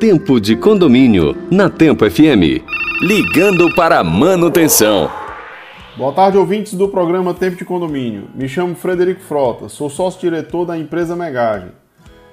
Tempo 0.00 0.40
de 0.40 0.56
condomínio, 0.56 1.36
na 1.48 1.70
Tempo 1.70 2.08
FM. 2.10 2.60
Ligando 3.00 3.72
para 3.76 4.02
manutenção. 4.02 5.08
Boa 5.96 6.12
tarde, 6.12 6.36
ouvintes 6.36 6.74
do 6.74 6.88
programa 6.88 7.32
Tempo 7.32 7.56
de 7.56 7.64
Condomínio. 7.64 8.24
Me 8.34 8.48
chamo 8.48 8.74
Frederico 8.74 9.20
Frota, 9.20 9.68
sou 9.68 9.88
sócio-diretor 9.88 10.66
da 10.66 10.76
empresa 10.76 11.14
Megagem. 11.14 11.70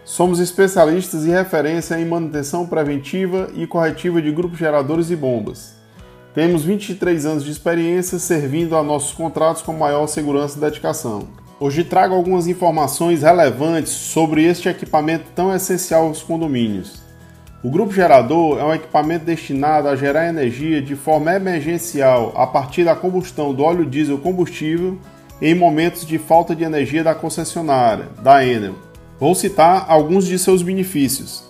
Somos 0.04 0.40
especialistas 0.40 1.26
e 1.26 1.30
referência 1.30 2.00
em 2.00 2.06
manutenção 2.06 2.66
preventiva 2.66 3.50
e 3.54 3.68
corretiva 3.68 4.20
de 4.20 4.32
grupos 4.32 4.58
geradores 4.58 5.12
e 5.12 5.16
bombas. 5.16 5.76
Temos 6.36 6.66
23 6.66 7.26
anos 7.26 7.46
de 7.46 7.52
experiência 7.52 8.20
servindo 8.20 8.76
a 8.76 8.84
nossos 8.84 9.14
contratos 9.14 9.62
com 9.62 9.72
maior 9.72 10.06
segurança 10.06 10.58
e 10.58 10.60
dedicação. 10.62 11.30
Hoje 11.58 11.86
trago 11.86 12.14
algumas 12.14 12.46
informações 12.46 13.22
relevantes 13.22 13.94
sobre 13.94 14.44
este 14.44 14.68
equipamento 14.68 15.28
tão 15.34 15.56
essencial 15.56 16.08
aos 16.08 16.22
condomínios. 16.22 17.02
O 17.64 17.70
grupo 17.70 17.94
gerador 17.94 18.60
é 18.60 18.66
um 18.66 18.74
equipamento 18.74 19.24
destinado 19.24 19.88
a 19.88 19.96
gerar 19.96 20.28
energia 20.28 20.82
de 20.82 20.94
forma 20.94 21.34
emergencial 21.34 22.34
a 22.36 22.46
partir 22.46 22.84
da 22.84 22.98
combustão 22.98 23.54
do 23.54 23.64
óleo 23.64 23.86
diesel 23.86 24.18
combustível 24.18 25.00
em 25.42 25.56
momentos 25.56 26.06
de 26.06 26.18
falta 26.18 26.54
de 26.54 26.66
energia 26.66 27.02
da 27.02 27.16
concessionária, 27.16 28.10
da 28.22 28.46
Enel. 28.46 28.76
Vou 29.18 29.34
citar 29.36 29.86
alguns 29.88 30.26
de 30.26 30.38
seus 30.38 30.62
benefícios. 30.62 31.45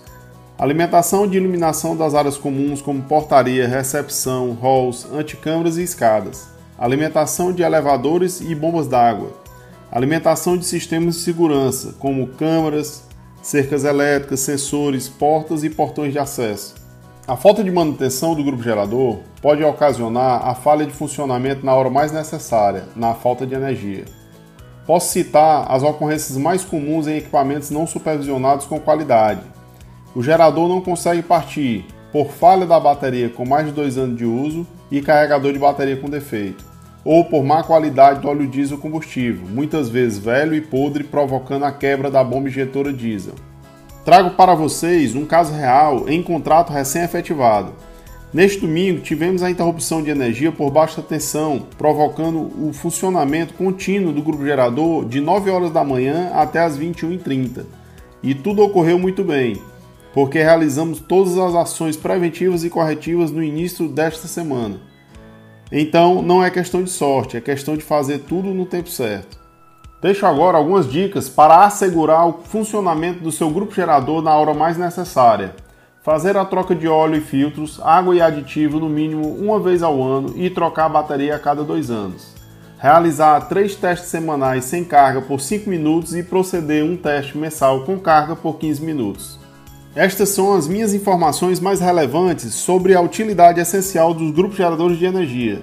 Alimentação 0.58 1.26
de 1.26 1.36
iluminação 1.36 1.94
das 1.94 2.14
áreas 2.14 2.38
comuns 2.38 2.80
como 2.80 3.02
portaria, 3.02 3.68
recepção, 3.68 4.56
halls, 4.62 5.06
anticâmaras 5.12 5.76
e 5.76 5.82
escadas. 5.82 6.48
Alimentação 6.78 7.52
de 7.52 7.62
elevadores 7.62 8.40
e 8.40 8.54
bombas 8.54 8.88
d'água. 8.88 9.32
Alimentação 9.92 10.56
de 10.56 10.64
sistemas 10.64 11.16
de 11.16 11.20
segurança, 11.20 11.94
como 11.98 12.28
câmaras, 12.28 13.04
cercas 13.42 13.84
elétricas, 13.84 14.40
sensores, 14.40 15.10
portas 15.10 15.62
e 15.62 15.68
portões 15.68 16.14
de 16.14 16.18
acesso. 16.18 16.74
A 17.28 17.36
falta 17.36 17.62
de 17.62 17.70
manutenção 17.70 18.34
do 18.34 18.42
grupo 18.42 18.62
gerador 18.62 19.18
pode 19.42 19.62
ocasionar 19.62 20.48
a 20.48 20.54
falha 20.54 20.86
de 20.86 20.92
funcionamento 20.92 21.66
na 21.66 21.74
hora 21.74 21.90
mais 21.90 22.12
necessária, 22.12 22.84
na 22.96 23.12
falta 23.12 23.46
de 23.46 23.54
energia. 23.54 24.06
Posso 24.86 25.12
citar 25.12 25.70
as 25.70 25.82
ocorrências 25.82 26.38
mais 26.38 26.64
comuns 26.64 27.06
em 27.06 27.18
equipamentos 27.18 27.70
não 27.70 27.86
supervisionados 27.86 28.64
com 28.64 28.80
qualidade, 28.80 29.42
o 30.16 30.22
gerador 30.22 30.66
não 30.66 30.80
consegue 30.80 31.20
partir 31.20 31.84
por 32.10 32.30
falha 32.30 32.64
da 32.64 32.80
bateria 32.80 33.28
com 33.28 33.46
mais 33.46 33.66
de 33.66 33.72
dois 33.72 33.98
anos 33.98 34.16
de 34.16 34.24
uso 34.24 34.66
e 34.90 35.02
carregador 35.02 35.52
de 35.52 35.58
bateria 35.58 35.98
com 35.98 36.08
defeito, 36.08 36.64
ou 37.04 37.26
por 37.26 37.44
má 37.44 37.62
qualidade 37.62 38.20
do 38.20 38.28
óleo 38.28 38.46
diesel 38.46 38.78
combustível, 38.78 39.46
muitas 39.46 39.90
vezes 39.90 40.16
velho 40.16 40.54
e 40.54 40.62
podre, 40.62 41.04
provocando 41.04 41.66
a 41.66 41.70
quebra 41.70 42.10
da 42.10 42.24
bomba 42.24 42.48
injetora 42.48 42.94
diesel. 42.94 43.34
Trago 44.06 44.30
para 44.30 44.54
vocês 44.54 45.14
um 45.14 45.26
caso 45.26 45.52
real 45.52 46.08
em 46.08 46.22
contrato 46.22 46.72
recém-efetivado. 46.72 47.74
Neste 48.32 48.60
domingo, 48.60 49.02
tivemos 49.02 49.42
a 49.42 49.50
interrupção 49.50 50.02
de 50.02 50.08
energia 50.08 50.50
por 50.50 50.70
baixa 50.70 51.02
tensão, 51.02 51.66
provocando 51.76 52.38
o 52.66 52.72
funcionamento 52.72 53.52
contínuo 53.52 54.14
do 54.14 54.22
grupo 54.22 54.46
gerador 54.46 55.04
de 55.04 55.20
9 55.20 55.50
horas 55.50 55.70
da 55.70 55.84
manhã 55.84 56.30
até 56.32 56.60
as 56.60 56.78
21h30. 56.78 57.66
E 58.22 58.34
tudo 58.34 58.62
ocorreu 58.62 58.98
muito 58.98 59.22
bem 59.22 59.60
porque 60.16 60.38
realizamos 60.38 60.98
todas 60.98 61.36
as 61.36 61.54
ações 61.54 61.94
preventivas 61.94 62.64
e 62.64 62.70
corretivas 62.70 63.30
no 63.30 63.42
início 63.42 63.86
desta 63.86 64.26
semana. 64.26 64.80
Então, 65.70 66.22
não 66.22 66.42
é 66.42 66.48
questão 66.48 66.82
de 66.82 66.88
sorte, 66.88 67.36
é 67.36 67.40
questão 67.42 67.76
de 67.76 67.84
fazer 67.84 68.20
tudo 68.20 68.48
no 68.54 68.64
tempo 68.64 68.88
certo. 68.88 69.38
Deixo 70.00 70.24
agora 70.24 70.56
algumas 70.56 70.90
dicas 70.90 71.28
para 71.28 71.66
assegurar 71.66 72.26
o 72.26 72.32
funcionamento 72.32 73.20
do 73.20 73.30
seu 73.30 73.50
grupo 73.50 73.74
gerador 73.74 74.22
na 74.22 74.34
hora 74.34 74.54
mais 74.54 74.78
necessária. 74.78 75.54
Fazer 76.02 76.34
a 76.38 76.46
troca 76.46 76.74
de 76.74 76.88
óleo 76.88 77.16
e 77.16 77.20
filtros, 77.20 77.78
água 77.84 78.16
e 78.16 78.22
aditivo 78.22 78.80
no 78.80 78.88
mínimo 78.88 79.34
uma 79.34 79.60
vez 79.60 79.82
ao 79.82 80.02
ano 80.02 80.32
e 80.34 80.48
trocar 80.48 80.86
a 80.86 80.88
bateria 80.88 81.36
a 81.36 81.38
cada 81.38 81.62
dois 81.62 81.90
anos. 81.90 82.34
Realizar 82.78 83.48
três 83.50 83.76
testes 83.76 84.08
semanais 84.08 84.64
sem 84.64 84.82
carga 84.82 85.20
por 85.20 85.42
5 85.42 85.68
minutos 85.68 86.16
e 86.16 86.22
proceder 86.22 86.82
um 86.82 86.96
teste 86.96 87.36
mensal 87.36 87.84
com 87.84 87.98
carga 87.98 88.34
por 88.34 88.56
15 88.56 88.82
minutos. 88.82 89.45
Estas 89.96 90.28
são 90.28 90.54
as 90.54 90.68
minhas 90.68 90.92
informações 90.92 91.58
mais 91.58 91.80
relevantes 91.80 92.52
sobre 92.54 92.94
a 92.94 93.00
utilidade 93.00 93.58
essencial 93.58 94.12
dos 94.12 94.30
grupos 94.30 94.58
geradores 94.58 94.98
de 94.98 95.06
energia. 95.06 95.62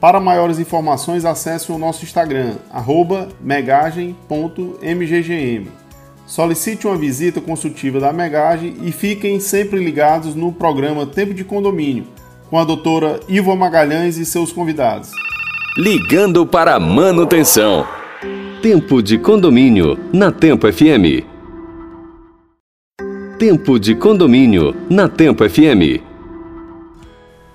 Para 0.00 0.18
maiores 0.18 0.58
informações, 0.58 1.26
acesse 1.26 1.70
o 1.70 1.76
nosso 1.76 2.02
Instagram, 2.02 2.54
megagem.mggm. 3.42 4.18
Solicite 6.26 6.86
uma 6.86 6.96
visita 6.96 7.42
consultiva 7.42 8.00
da 8.00 8.10
Megage 8.10 8.74
e 8.82 8.90
fiquem 8.90 9.38
sempre 9.38 9.84
ligados 9.84 10.34
no 10.34 10.50
programa 10.50 11.04
Tempo 11.04 11.34
de 11.34 11.44
Condomínio, 11.44 12.06
com 12.48 12.58
a 12.58 12.64
doutora 12.64 13.20
Ilva 13.28 13.54
Magalhães 13.54 14.16
e 14.16 14.24
seus 14.24 14.50
convidados. 14.50 15.10
Ligando 15.76 16.46
para 16.46 16.80
manutenção. 16.80 17.86
Tempo 18.62 19.02
de 19.02 19.18
Condomínio, 19.18 19.98
na 20.10 20.32
Tempo 20.32 20.72
FM. 20.72 21.37
Tempo 23.38 23.78
de 23.78 23.94
Condomínio, 23.94 24.74
na 24.90 25.08
Tempo 25.08 25.48
FM. 25.48 26.02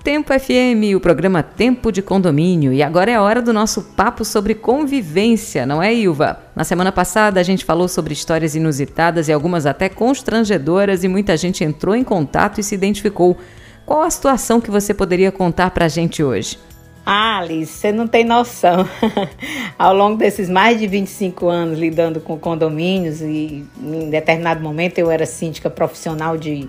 Tempo 0.02 0.32
FM, 0.32 0.96
o 0.96 1.00
programa 1.00 1.42
Tempo 1.42 1.92
de 1.92 2.00
Condomínio. 2.00 2.72
E 2.72 2.82
agora 2.82 3.10
é 3.10 3.16
a 3.16 3.20
hora 3.20 3.42
do 3.42 3.52
nosso 3.52 3.82
papo 3.94 4.24
sobre 4.24 4.54
convivência, 4.54 5.66
não 5.66 5.82
é, 5.82 5.92
Ilva? 5.92 6.40
Na 6.56 6.64
semana 6.64 6.90
passada 6.90 7.38
a 7.38 7.42
gente 7.42 7.66
falou 7.66 7.86
sobre 7.86 8.14
histórias 8.14 8.54
inusitadas 8.54 9.28
e 9.28 9.32
algumas 9.32 9.66
até 9.66 9.90
constrangedoras 9.90 11.04
e 11.04 11.08
muita 11.08 11.36
gente 11.36 11.62
entrou 11.62 11.94
em 11.94 12.02
contato 12.02 12.60
e 12.60 12.64
se 12.64 12.74
identificou. 12.74 13.36
Qual 13.84 14.00
a 14.00 14.08
situação 14.08 14.62
que 14.62 14.70
você 14.70 14.94
poderia 14.94 15.30
contar 15.30 15.70
pra 15.70 15.86
gente 15.86 16.24
hoje? 16.24 16.58
Ah, 17.06 17.40
Alice, 17.40 17.72
você 17.72 17.92
não 17.92 18.06
tem 18.08 18.24
noção. 18.24 18.88
Ao 19.78 19.94
longo 19.94 20.16
desses 20.16 20.48
mais 20.48 20.78
de 20.78 20.86
25 20.86 21.48
anos 21.48 21.78
lidando 21.78 22.20
com 22.20 22.38
condomínios 22.38 23.20
e 23.20 23.66
em 23.82 24.10
determinado 24.10 24.62
momento 24.62 24.98
eu 24.98 25.10
era 25.10 25.26
síndica 25.26 25.68
profissional 25.68 26.38
de 26.38 26.68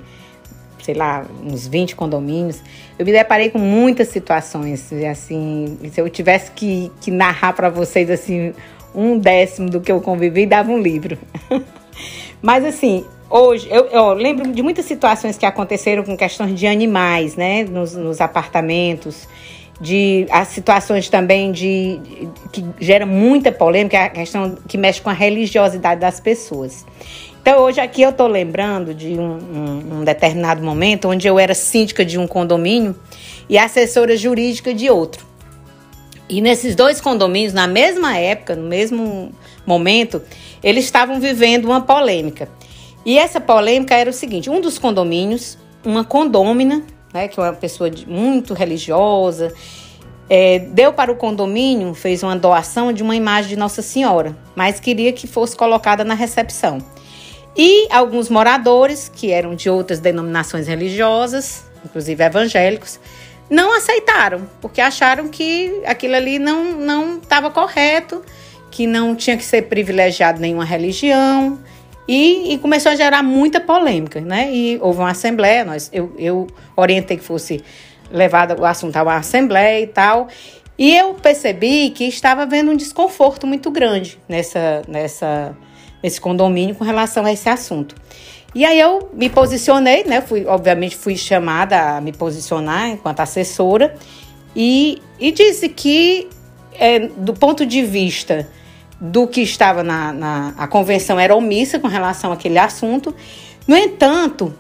sei 0.86 0.94
lá, 0.94 1.26
uns 1.44 1.68
20 1.68 1.96
condomínios, 1.96 2.62
eu 3.00 3.04
me 3.04 3.12
deparei 3.12 3.50
com 3.50 3.58
muitas 3.58 4.10
situações, 4.10 4.94
assim, 5.12 5.80
se 5.92 6.00
eu 6.00 6.08
tivesse 6.12 6.52
que, 6.52 6.92
que 7.02 7.10
narrar 7.10 7.54
para 7.54 7.70
vocês, 7.70 8.08
assim, 8.08 8.54
um 8.94 9.18
décimo 9.18 9.68
do 9.68 9.82
que 9.82 9.92
eu 9.92 10.00
convivi, 10.00 10.46
dava 10.46 10.70
um 10.72 10.80
livro. 10.80 11.18
Mas, 12.40 12.64
assim, 12.64 13.04
hoje, 13.28 13.68
eu, 13.72 13.86
eu, 13.88 14.14
lembro 14.14 14.52
de 14.52 14.62
muitas 14.62 14.86
situações 14.86 15.40
que 15.40 15.46
aconteceram 15.46 16.04
com 16.04 16.16
questões 16.16 16.54
de 16.54 16.68
animais, 16.68 17.36
né, 17.36 17.64
nos, 17.64 17.96
nos 17.96 18.22
apartamentos, 18.22 19.28
de 19.80 20.26
as 20.30 20.50
situações 20.50 21.10
também 21.10 21.52
de, 21.52 22.00
que 22.52 22.66
gera 22.80 23.06
muita 23.06 23.52
polêmica, 23.52 24.06
a 24.06 24.10
questão 24.10 24.58
que 24.68 24.78
mexe 24.78 25.02
com 25.02 25.10
a 25.10 25.14
religiosidade 25.14 26.00
das 26.00 26.20
pessoas. 26.20 26.86
Então, 27.42 27.62
hoje 27.62 27.80
aqui 27.80 28.02
eu 28.02 28.10
estou 28.10 28.28
lembrando 28.28 28.94
de 28.94 29.20
um, 29.20 29.38
um, 29.38 30.00
um, 30.00 30.04
determinado 30.04 30.64
momento 30.64 31.10
onde 31.10 31.28
eu 31.28 31.38
era 31.38 31.54
síndica 31.54 32.04
de 32.04 32.18
um 32.18 32.26
condomínio 32.26 32.96
e 33.48 33.58
assessora 33.58 34.18
jurídica 34.18 34.74
de 34.74 34.90
outro. 34.90 35.26
E 36.28 36.42
nesses 36.42 36.74
dois 36.74 37.00
condomínios, 37.00 37.54
na 37.54 37.68
mesma 37.68 38.18
época, 38.18 38.56
no 38.56 38.68
mesmo 38.68 39.32
momento, 39.64 40.24
eles 40.64 40.86
estavam 40.86 41.20
vivendo 41.20 41.66
uma 41.66 41.82
polêmica. 41.82 42.50
E 43.06 43.20
essa 43.20 43.40
polêmica 43.40 43.94
era 43.94 44.10
o 44.10 44.14
seguinte: 44.14 44.50
um 44.50 44.60
dos 44.60 44.80
condomínios, 44.80 45.56
uma 45.86 46.04
condômina, 46.04 46.84
né, 47.16 47.30
que 47.30 47.40
é 47.40 47.44
uma 47.44 47.54
pessoa 47.54 47.90
muito 48.06 48.54
religiosa, 48.54 49.54
é, 50.30 50.60
deu 50.60 50.92
para 50.92 51.10
o 51.10 51.16
condomínio, 51.16 51.94
fez 51.94 52.22
uma 52.22 52.36
doação 52.36 52.92
de 52.92 53.02
uma 53.02 53.16
imagem 53.16 53.52
de 53.52 53.56
Nossa 53.56 53.82
Senhora, 53.82 54.36
mas 54.54 54.82
queria 54.82 55.14
que 55.14 55.26
fosse 55.26 55.56
colocada 55.56 56.04
na 56.04 56.14
recepção. 56.14 56.80
E 57.56 57.88
alguns 57.90 58.28
moradores, 58.28 59.10
que 59.14 59.32
eram 59.32 59.56
de 59.56 59.70
outras 59.70 60.02
denominações 60.02 60.68
religiosas, 60.68 61.64
inclusive 61.86 62.22
evangélicos, 62.22 63.00
não 63.50 63.74
aceitaram, 63.74 64.50
porque 64.60 64.82
acharam 64.82 65.30
que 65.30 65.84
aquilo 65.86 66.16
ali 66.16 66.38
não 66.38 67.16
estava 67.18 67.50
correto, 67.50 68.22
que 68.70 68.86
não 68.86 69.16
tinha 69.16 69.38
que 69.38 69.46
ser 69.46 69.70
privilegiado 69.70 70.42
nenhuma 70.42 70.66
religião. 70.66 71.58
E, 72.08 72.54
e, 72.54 72.58
começou 72.60 72.92
a 72.92 72.96
gerar 72.96 73.24
muita 73.24 73.60
polêmica, 73.60 74.22
né? 74.22 74.54
E 74.54 74.78
houve 74.82 75.00
uma 75.00 75.10
assembleia, 75.10 75.66
nós, 75.66 75.90
eu, 75.92 76.14
eu 76.18 76.48
orientei 76.76 77.18
que 77.18 77.24
fosse 77.24 77.64
levado 78.12 78.60
o 78.62 78.66
assunto 78.66 78.96
a 78.96 79.04
uma 79.04 79.16
assembleia 79.16 79.82
e 79.82 79.88
tal. 79.88 80.28
E 80.78 80.96
eu 80.96 81.14
percebi 81.16 81.90
que 81.90 82.04
estava 82.04 82.44
havendo 82.44 82.70
um 82.72 82.76
desconforto 82.76 83.48
muito 83.48 83.72
grande 83.72 84.20
nessa, 84.28 84.84
nessa 84.88 85.56
esse 86.04 86.22
condomínio 86.22 86.76
com 86.76 86.84
relação 86.84 87.26
a 87.26 87.32
esse 87.32 87.50
assunto. 87.50 87.96
E 88.54 88.64
aí 88.64 88.80
eu 88.80 89.10
me 89.14 89.30
posicionei, 89.30 90.04
né? 90.04 90.22
Fui, 90.22 90.46
obviamente 90.46 90.96
fui 90.96 91.18
chamada 91.18 91.98
a 91.98 92.02
me 92.02 92.14
posicionar 92.14 92.90
enquanto 92.90 93.20
assessora 93.22 93.96
e, 94.56 95.02
e 95.20 95.32
disse 95.32 95.68
que 95.70 96.30
é, 96.74 97.00
do 97.00 97.34
ponto 97.34 97.66
de 97.66 97.82
vista 97.82 98.48
do 99.12 99.28
que 99.28 99.42
estava 99.42 99.84
na, 99.84 100.12
na 100.12 100.54
a 100.58 100.68
convenção 100.68 101.20
era 101.20 101.36
omissa 101.36 101.80
com 101.80 101.88
relação 101.88 102.32
àquele 102.32 102.58
assunto. 102.58 103.14
No 103.68 103.76
entanto, 103.76 104.54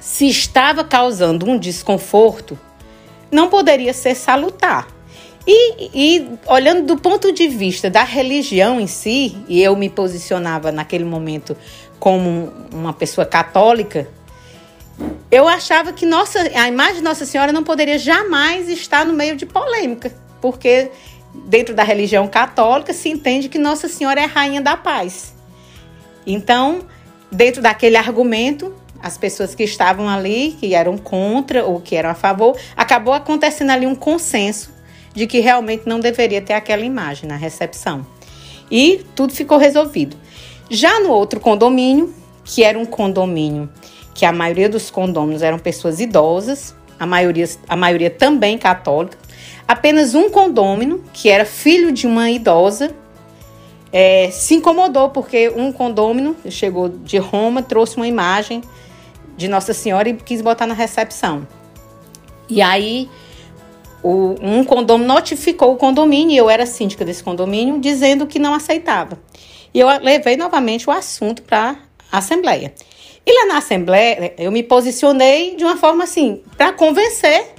se 0.00 0.28
estava 0.28 0.84
causando 0.84 1.48
um 1.48 1.58
desconforto, 1.58 2.58
não 3.30 3.48
poderia 3.48 3.92
ser 3.92 4.14
salutar. 4.14 4.88
E, 5.46 5.90
e, 5.94 6.28
olhando 6.46 6.86
do 6.86 6.96
ponto 6.96 7.30
de 7.32 7.48
vista 7.48 7.90
da 7.90 8.02
religião 8.02 8.80
em 8.80 8.86
si, 8.86 9.36
e 9.46 9.62
eu 9.62 9.76
me 9.76 9.90
posicionava 9.90 10.72
naquele 10.72 11.04
momento 11.04 11.56
como 11.98 12.50
uma 12.72 12.92
pessoa 12.92 13.26
católica, 13.26 14.08
eu 15.30 15.48
achava 15.48 15.92
que 15.92 16.06
nossa, 16.06 16.38
a 16.40 16.68
imagem 16.68 16.96
de 16.96 17.02
Nossa 17.02 17.26
Senhora 17.26 17.52
não 17.52 17.64
poderia 17.64 17.98
jamais 17.98 18.68
estar 18.68 19.04
no 19.04 19.12
meio 19.12 19.36
de 19.36 19.44
polêmica, 19.44 20.14
porque 20.40 20.90
dentro 21.34 21.74
da 21.74 21.82
religião 21.82 22.28
católica 22.28 22.92
se 22.92 23.08
entende 23.08 23.48
que 23.48 23.58
Nossa 23.58 23.88
Senhora 23.88 24.20
é 24.20 24.24
rainha 24.24 24.60
da 24.60 24.76
paz. 24.76 25.34
Então, 26.26 26.82
dentro 27.30 27.60
daquele 27.60 27.96
argumento, 27.96 28.74
as 29.02 29.18
pessoas 29.18 29.54
que 29.54 29.64
estavam 29.64 30.08
ali, 30.08 30.56
que 30.58 30.74
eram 30.74 30.96
contra 30.96 31.64
ou 31.64 31.80
que 31.80 31.96
eram 31.96 32.10
a 32.10 32.14
favor, 32.14 32.56
acabou 32.76 33.12
acontecendo 33.12 33.70
ali 33.70 33.86
um 33.86 33.94
consenso 33.94 34.72
de 35.12 35.26
que 35.26 35.40
realmente 35.40 35.82
não 35.86 36.00
deveria 36.00 36.40
ter 36.40 36.54
aquela 36.54 36.82
imagem 36.82 37.28
na 37.28 37.36
recepção. 37.36 38.06
E 38.70 39.04
tudo 39.14 39.32
ficou 39.32 39.58
resolvido. 39.58 40.16
Já 40.70 41.00
no 41.00 41.10
outro 41.10 41.38
condomínio, 41.38 42.14
que 42.44 42.64
era 42.64 42.78
um 42.78 42.86
condomínio 42.86 43.68
que 44.14 44.24
a 44.24 44.32
maioria 44.32 44.68
dos 44.68 44.90
condôminos 44.90 45.42
eram 45.42 45.58
pessoas 45.58 46.00
idosas, 46.00 46.74
a 46.98 47.04
maioria, 47.04 47.48
a 47.68 47.76
maioria 47.76 48.08
também 48.08 48.56
católica, 48.56 49.18
apenas 49.66 50.14
um 50.14 50.28
condômino, 50.30 51.02
que 51.12 51.28
era 51.28 51.44
filho 51.44 51.92
de 51.92 52.06
uma 52.06 52.30
idosa, 52.30 52.94
é, 53.92 54.28
se 54.30 54.54
incomodou 54.54 55.10
porque 55.10 55.48
um 55.50 55.72
condômino 55.72 56.36
chegou 56.48 56.88
de 56.88 57.16
Roma, 57.18 57.62
trouxe 57.62 57.96
uma 57.96 58.08
imagem 58.08 58.60
de 59.36 59.48
Nossa 59.48 59.72
Senhora 59.72 60.08
e 60.08 60.14
quis 60.14 60.42
botar 60.42 60.66
na 60.66 60.74
recepção. 60.74 61.46
E 62.48 62.60
aí 62.60 63.08
o, 64.02 64.34
um 64.42 64.64
condomínio 64.64 65.14
notificou 65.14 65.72
o 65.72 65.76
condomínio, 65.76 66.34
e 66.34 66.36
eu 66.36 66.50
era 66.50 66.66
síndica 66.66 67.04
desse 67.04 67.22
condomínio, 67.24 67.80
dizendo 67.80 68.26
que 68.26 68.38
não 68.38 68.52
aceitava. 68.52 69.18
E 69.72 69.80
eu 69.80 69.88
levei 70.00 70.36
novamente 70.36 70.88
o 70.88 70.92
assunto 70.92 71.42
para 71.42 71.76
a 72.12 72.18
Assembleia. 72.18 72.74
E 73.26 73.32
lá 73.32 73.46
na 73.46 73.58
Assembleia, 73.58 74.34
eu 74.36 74.52
me 74.52 74.62
posicionei 74.62 75.56
de 75.56 75.64
uma 75.64 75.76
forma 75.76 76.04
assim, 76.04 76.42
para 76.56 76.72
convencer 76.72 77.53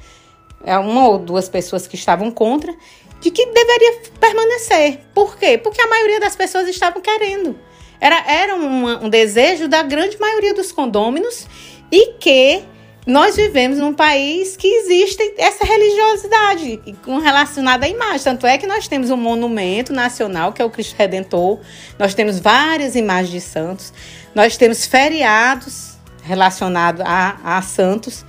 uma 0.65 1.07
ou 1.07 1.19
duas 1.19 1.47
pessoas 1.47 1.87
que 1.87 1.95
estavam 1.95 2.31
contra 2.31 2.75
de 3.21 3.31
que 3.31 3.45
deveria 3.45 4.01
permanecer. 4.19 4.99
Por 5.13 5.37
quê? 5.37 5.57
Porque 5.57 5.81
a 5.81 5.87
maioria 5.87 6.19
das 6.19 6.35
pessoas 6.35 6.67
estavam 6.67 7.01
querendo. 7.01 7.57
Era, 7.99 8.23
era 8.27 8.55
uma, 8.55 9.03
um 9.03 9.09
desejo 9.09 9.67
da 9.67 9.81
grande 9.81 10.19
maioria 10.19 10.53
dos 10.53 10.71
condôminos 10.71 11.47
e 11.91 12.13
que 12.13 12.63
nós 13.05 13.35
vivemos 13.35 13.77
num 13.77 13.93
país 13.93 14.57
que 14.57 14.67
existe 14.67 15.35
essa 15.37 15.63
religiosidade 15.63 16.81
relacionada 17.05 17.85
à 17.85 17.89
imagem. 17.89 18.23
Tanto 18.23 18.47
é 18.47 18.57
que 18.57 18.65
nós 18.65 18.87
temos 18.87 19.11
um 19.11 19.17
monumento 19.17 19.93
nacional, 19.93 20.51
que 20.51 20.61
é 20.61 20.65
o 20.65 20.69
Cristo 20.69 20.95
Redentor, 20.97 21.59
nós 21.99 22.13
temos 22.13 22.39
várias 22.39 22.95
imagens 22.95 23.31
de 23.31 23.41
santos, 23.41 23.93
nós 24.33 24.57
temos 24.57 24.85
feriados 24.85 25.95
relacionados 26.23 27.01
a, 27.05 27.57
a 27.57 27.61
santos, 27.61 28.25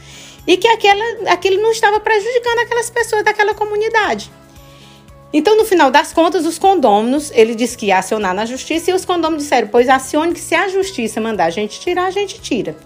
e 0.46 0.56
que 0.56 0.68
aquela, 0.68 1.32
aquilo 1.32 1.61
não 1.61 1.72
estava 1.72 1.98
prejudicando 2.00 2.59
aquelas 2.61 2.90
pessoas 2.90 3.24
daquela 3.24 3.54
comunidade. 3.54 4.30
Então, 5.32 5.56
no 5.56 5.64
final 5.64 5.90
das 5.90 6.12
contas, 6.12 6.46
os 6.46 6.59
condôminos, 6.59 7.30
ele 7.35 7.54
disse 7.54 7.76
que 7.76 7.87
ia 7.87 7.98
acionar 7.98 8.32
na 8.32 8.46
justiça, 8.46 8.90
e 8.90 8.94
os 8.94 9.04
condôminos 9.04 9.42
disseram, 9.42 9.68
pois 9.68 9.88
acione 9.88 10.32
que 10.32 10.40
se 10.40 10.54
a 10.54 10.68
justiça 10.68 11.20
mandar 11.20 11.46
a 11.46 11.50
gente 11.50 11.80
tirar, 11.80 12.06
a 12.06 12.11
gente 12.11 12.40
tira. 12.40 12.76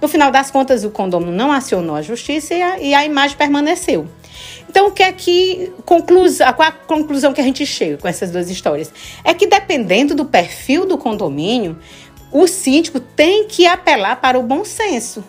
No 0.00 0.08
final 0.08 0.30
das 0.30 0.50
contas, 0.50 0.82
o 0.82 0.90
condomínio 0.90 1.36
não 1.36 1.52
acionou 1.52 1.94
a 1.94 2.02
justiça 2.02 2.54
e 2.54 2.62
a, 2.62 2.80
e 2.80 2.94
a 2.94 3.04
imagem 3.04 3.36
permaneceu. 3.36 4.08
Então, 4.68 4.88
o 4.88 4.92
que 4.92 5.02
é 5.02 5.12
que 5.12 5.70
conclusão, 5.84 6.50
qual 6.54 6.68
a 6.68 6.72
conclusão 6.72 7.34
que 7.34 7.40
a 7.40 7.44
gente 7.44 7.66
chega 7.66 7.98
com 7.98 8.08
essas 8.08 8.30
duas 8.30 8.48
histórias? 8.48 8.90
É 9.22 9.34
que 9.34 9.46
dependendo 9.46 10.14
do 10.14 10.24
perfil 10.24 10.86
do 10.86 10.96
condomínio, 10.96 11.78
o 12.32 12.46
síndico 12.46 12.98
tem 12.98 13.46
que 13.46 13.66
apelar 13.66 14.16
para 14.16 14.38
o 14.38 14.42
bom 14.42 14.64
senso, 14.64 15.22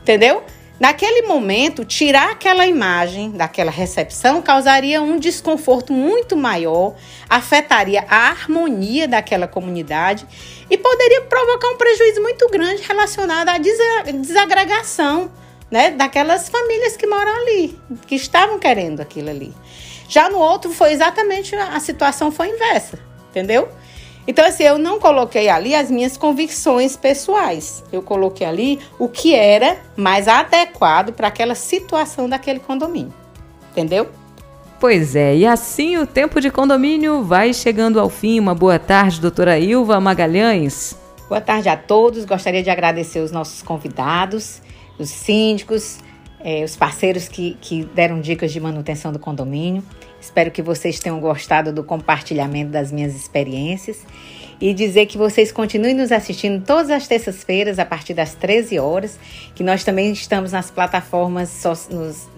entendeu? 0.00 0.44
Naquele 0.78 1.22
momento, 1.22 1.84
tirar 1.84 2.32
aquela 2.32 2.66
imagem 2.66 3.30
daquela 3.30 3.70
recepção 3.70 4.42
causaria 4.42 5.00
um 5.00 5.18
desconforto 5.18 5.92
muito 5.92 6.36
maior, 6.36 6.96
afetaria 7.28 8.04
a 8.08 8.30
harmonia 8.30 9.06
daquela 9.06 9.46
comunidade 9.46 10.26
e 10.68 10.76
poderia 10.76 11.22
provocar 11.22 11.68
um 11.68 11.76
prejuízo 11.76 12.20
muito 12.20 12.48
grande 12.48 12.82
relacionado 12.82 13.50
à 13.50 13.58
desagregação 13.58 15.30
né, 15.70 15.92
daquelas 15.92 16.48
famílias 16.48 16.96
que 16.96 17.06
moram 17.06 17.32
ali, 17.42 17.78
que 18.06 18.16
estavam 18.16 18.58
querendo 18.58 19.00
aquilo 19.00 19.30
ali. 19.30 19.54
Já 20.08 20.28
no 20.28 20.38
outro 20.38 20.72
foi 20.72 20.92
exatamente 20.92 21.54
a 21.54 21.78
situação 21.78 22.32
foi 22.32 22.48
inversa, 22.48 22.98
entendeu? 23.30 23.68
Então, 24.26 24.44
assim, 24.44 24.62
eu 24.62 24.78
não 24.78 24.98
coloquei 24.98 25.48
ali 25.48 25.74
as 25.74 25.90
minhas 25.90 26.16
convicções 26.16 26.96
pessoais. 26.96 27.84
Eu 27.92 28.02
coloquei 28.02 28.46
ali 28.46 28.80
o 28.98 29.08
que 29.08 29.34
era 29.34 29.76
mais 29.96 30.28
adequado 30.28 31.12
para 31.12 31.28
aquela 31.28 31.54
situação 31.54 32.28
daquele 32.28 32.58
condomínio. 32.58 33.12
Entendeu? 33.72 34.08
Pois 34.80 35.16
é, 35.16 35.36
e 35.36 35.46
assim 35.46 35.96
o 35.96 36.06
tempo 36.06 36.40
de 36.40 36.50
condomínio 36.50 37.22
vai 37.22 37.54
chegando 37.54 37.98
ao 37.98 38.08
fim. 38.08 38.38
Uma 38.38 38.54
boa 38.54 38.78
tarde, 38.78 39.20
doutora 39.20 39.58
Ilva 39.58 40.00
Magalhães. 40.00 40.96
Boa 41.28 41.40
tarde 41.40 41.68
a 41.68 41.76
todos. 41.76 42.24
Gostaria 42.24 42.62
de 42.62 42.70
agradecer 42.70 43.20
os 43.20 43.32
nossos 43.32 43.62
convidados, 43.62 44.60
os 44.98 45.08
síndicos, 45.08 45.98
eh, 46.38 46.62
os 46.62 46.76
parceiros 46.76 47.28
que, 47.28 47.56
que 47.60 47.84
deram 47.94 48.20
dicas 48.20 48.52
de 48.52 48.60
manutenção 48.60 49.10
do 49.10 49.18
condomínio. 49.18 49.82
Espero 50.24 50.50
que 50.50 50.62
vocês 50.62 50.98
tenham 50.98 51.20
gostado 51.20 51.70
do 51.70 51.84
compartilhamento 51.84 52.70
das 52.70 52.90
minhas 52.90 53.14
experiências 53.14 53.98
e 54.58 54.72
dizer 54.72 55.04
que 55.04 55.18
vocês 55.18 55.52
continuem 55.52 55.92
nos 55.92 56.10
assistindo 56.10 56.64
todas 56.64 56.90
as 56.90 57.06
terças-feiras 57.06 57.78
a 57.78 57.84
partir 57.84 58.14
das 58.14 58.34
13 58.34 58.78
horas, 58.78 59.20
que 59.54 59.62
nós 59.62 59.84
também 59.84 60.10
estamos 60.10 60.52
nas 60.52 60.70
plataformas, 60.70 61.62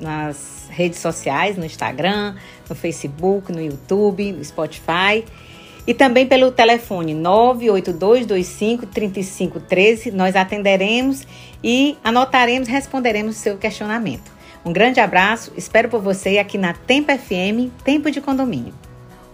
nas 0.01 0.66
redes 0.68 0.99
sociais, 0.99 1.57
no 1.57 1.64
Instagram, 1.64 2.35
no 2.68 2.75
Facebook, 2.75 3.53
no 3.53 3.62
YouTube, 3.62 4.33
no 4.33 4.44
Spotify 4.44 5.25
e 5.87 5.94
também 5.94 6.27
pelo 6.27 6.51
telefone 6.51 7.14
982253513. 7.14 10.12
Nós 10.12 10.35
atenderemos 10.35 11.25
e 11.62 11.96
anotaremos, 12.03 12.66
responderemos 12.66 13.37
o 13.37 13.38
seu 13.38 13.57
questionamento. 13.57 14.36
Um 14.66 14.72
grande 14.72 14.98
abraço, 14.98 15.52
espero 15.57 15.88
por 15.88 16.00
você 16.00 16.38
aqui 16.38 16.59
na 16.59 16.72
Tempo 16.72 17.16
FM, 17.16 17.70
Tempo 17.85 18.11
de 18.11 18.20
Condomínio. 18.20 18.74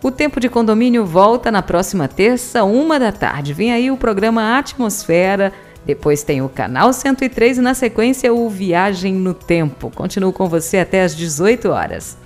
O 0.02 0.10
Tempo 0.10 0.38
de 0.38 0.50
Condomínio 0.50 1.06
volta 1.06 1.50
na 1.50 1.62
próxima 1.62 2.06
terça, 2.06 2.64
uma 2.64 3.00
da 3.00 3.10
tarde. 3.10 3.54
Vem 3.54 3.72
aí 3.72 3.90
o 3.90 3.96
programa 3.96 4.58
Atmosfera, 4.58 5.50
depois 5.86 6.22
tem 6.22 6.42
o 6.42 6.50
Canal 6.50 6.92
103 6.92 7.56
e 7.56 7.60
na 7.62 7.72
sequência 7.72 8.30
o 8.30 8.46
Viagem 8.50 9.14
no 9.14 9.32
Tempo. 9.32 9.90
Continuo 9.94 10.34
com 10.34 10.50
você 10.50 10.76
até 10.76 11.02
às 11.02 11.16
18 11.16 11.70
horas. 11.70 12.18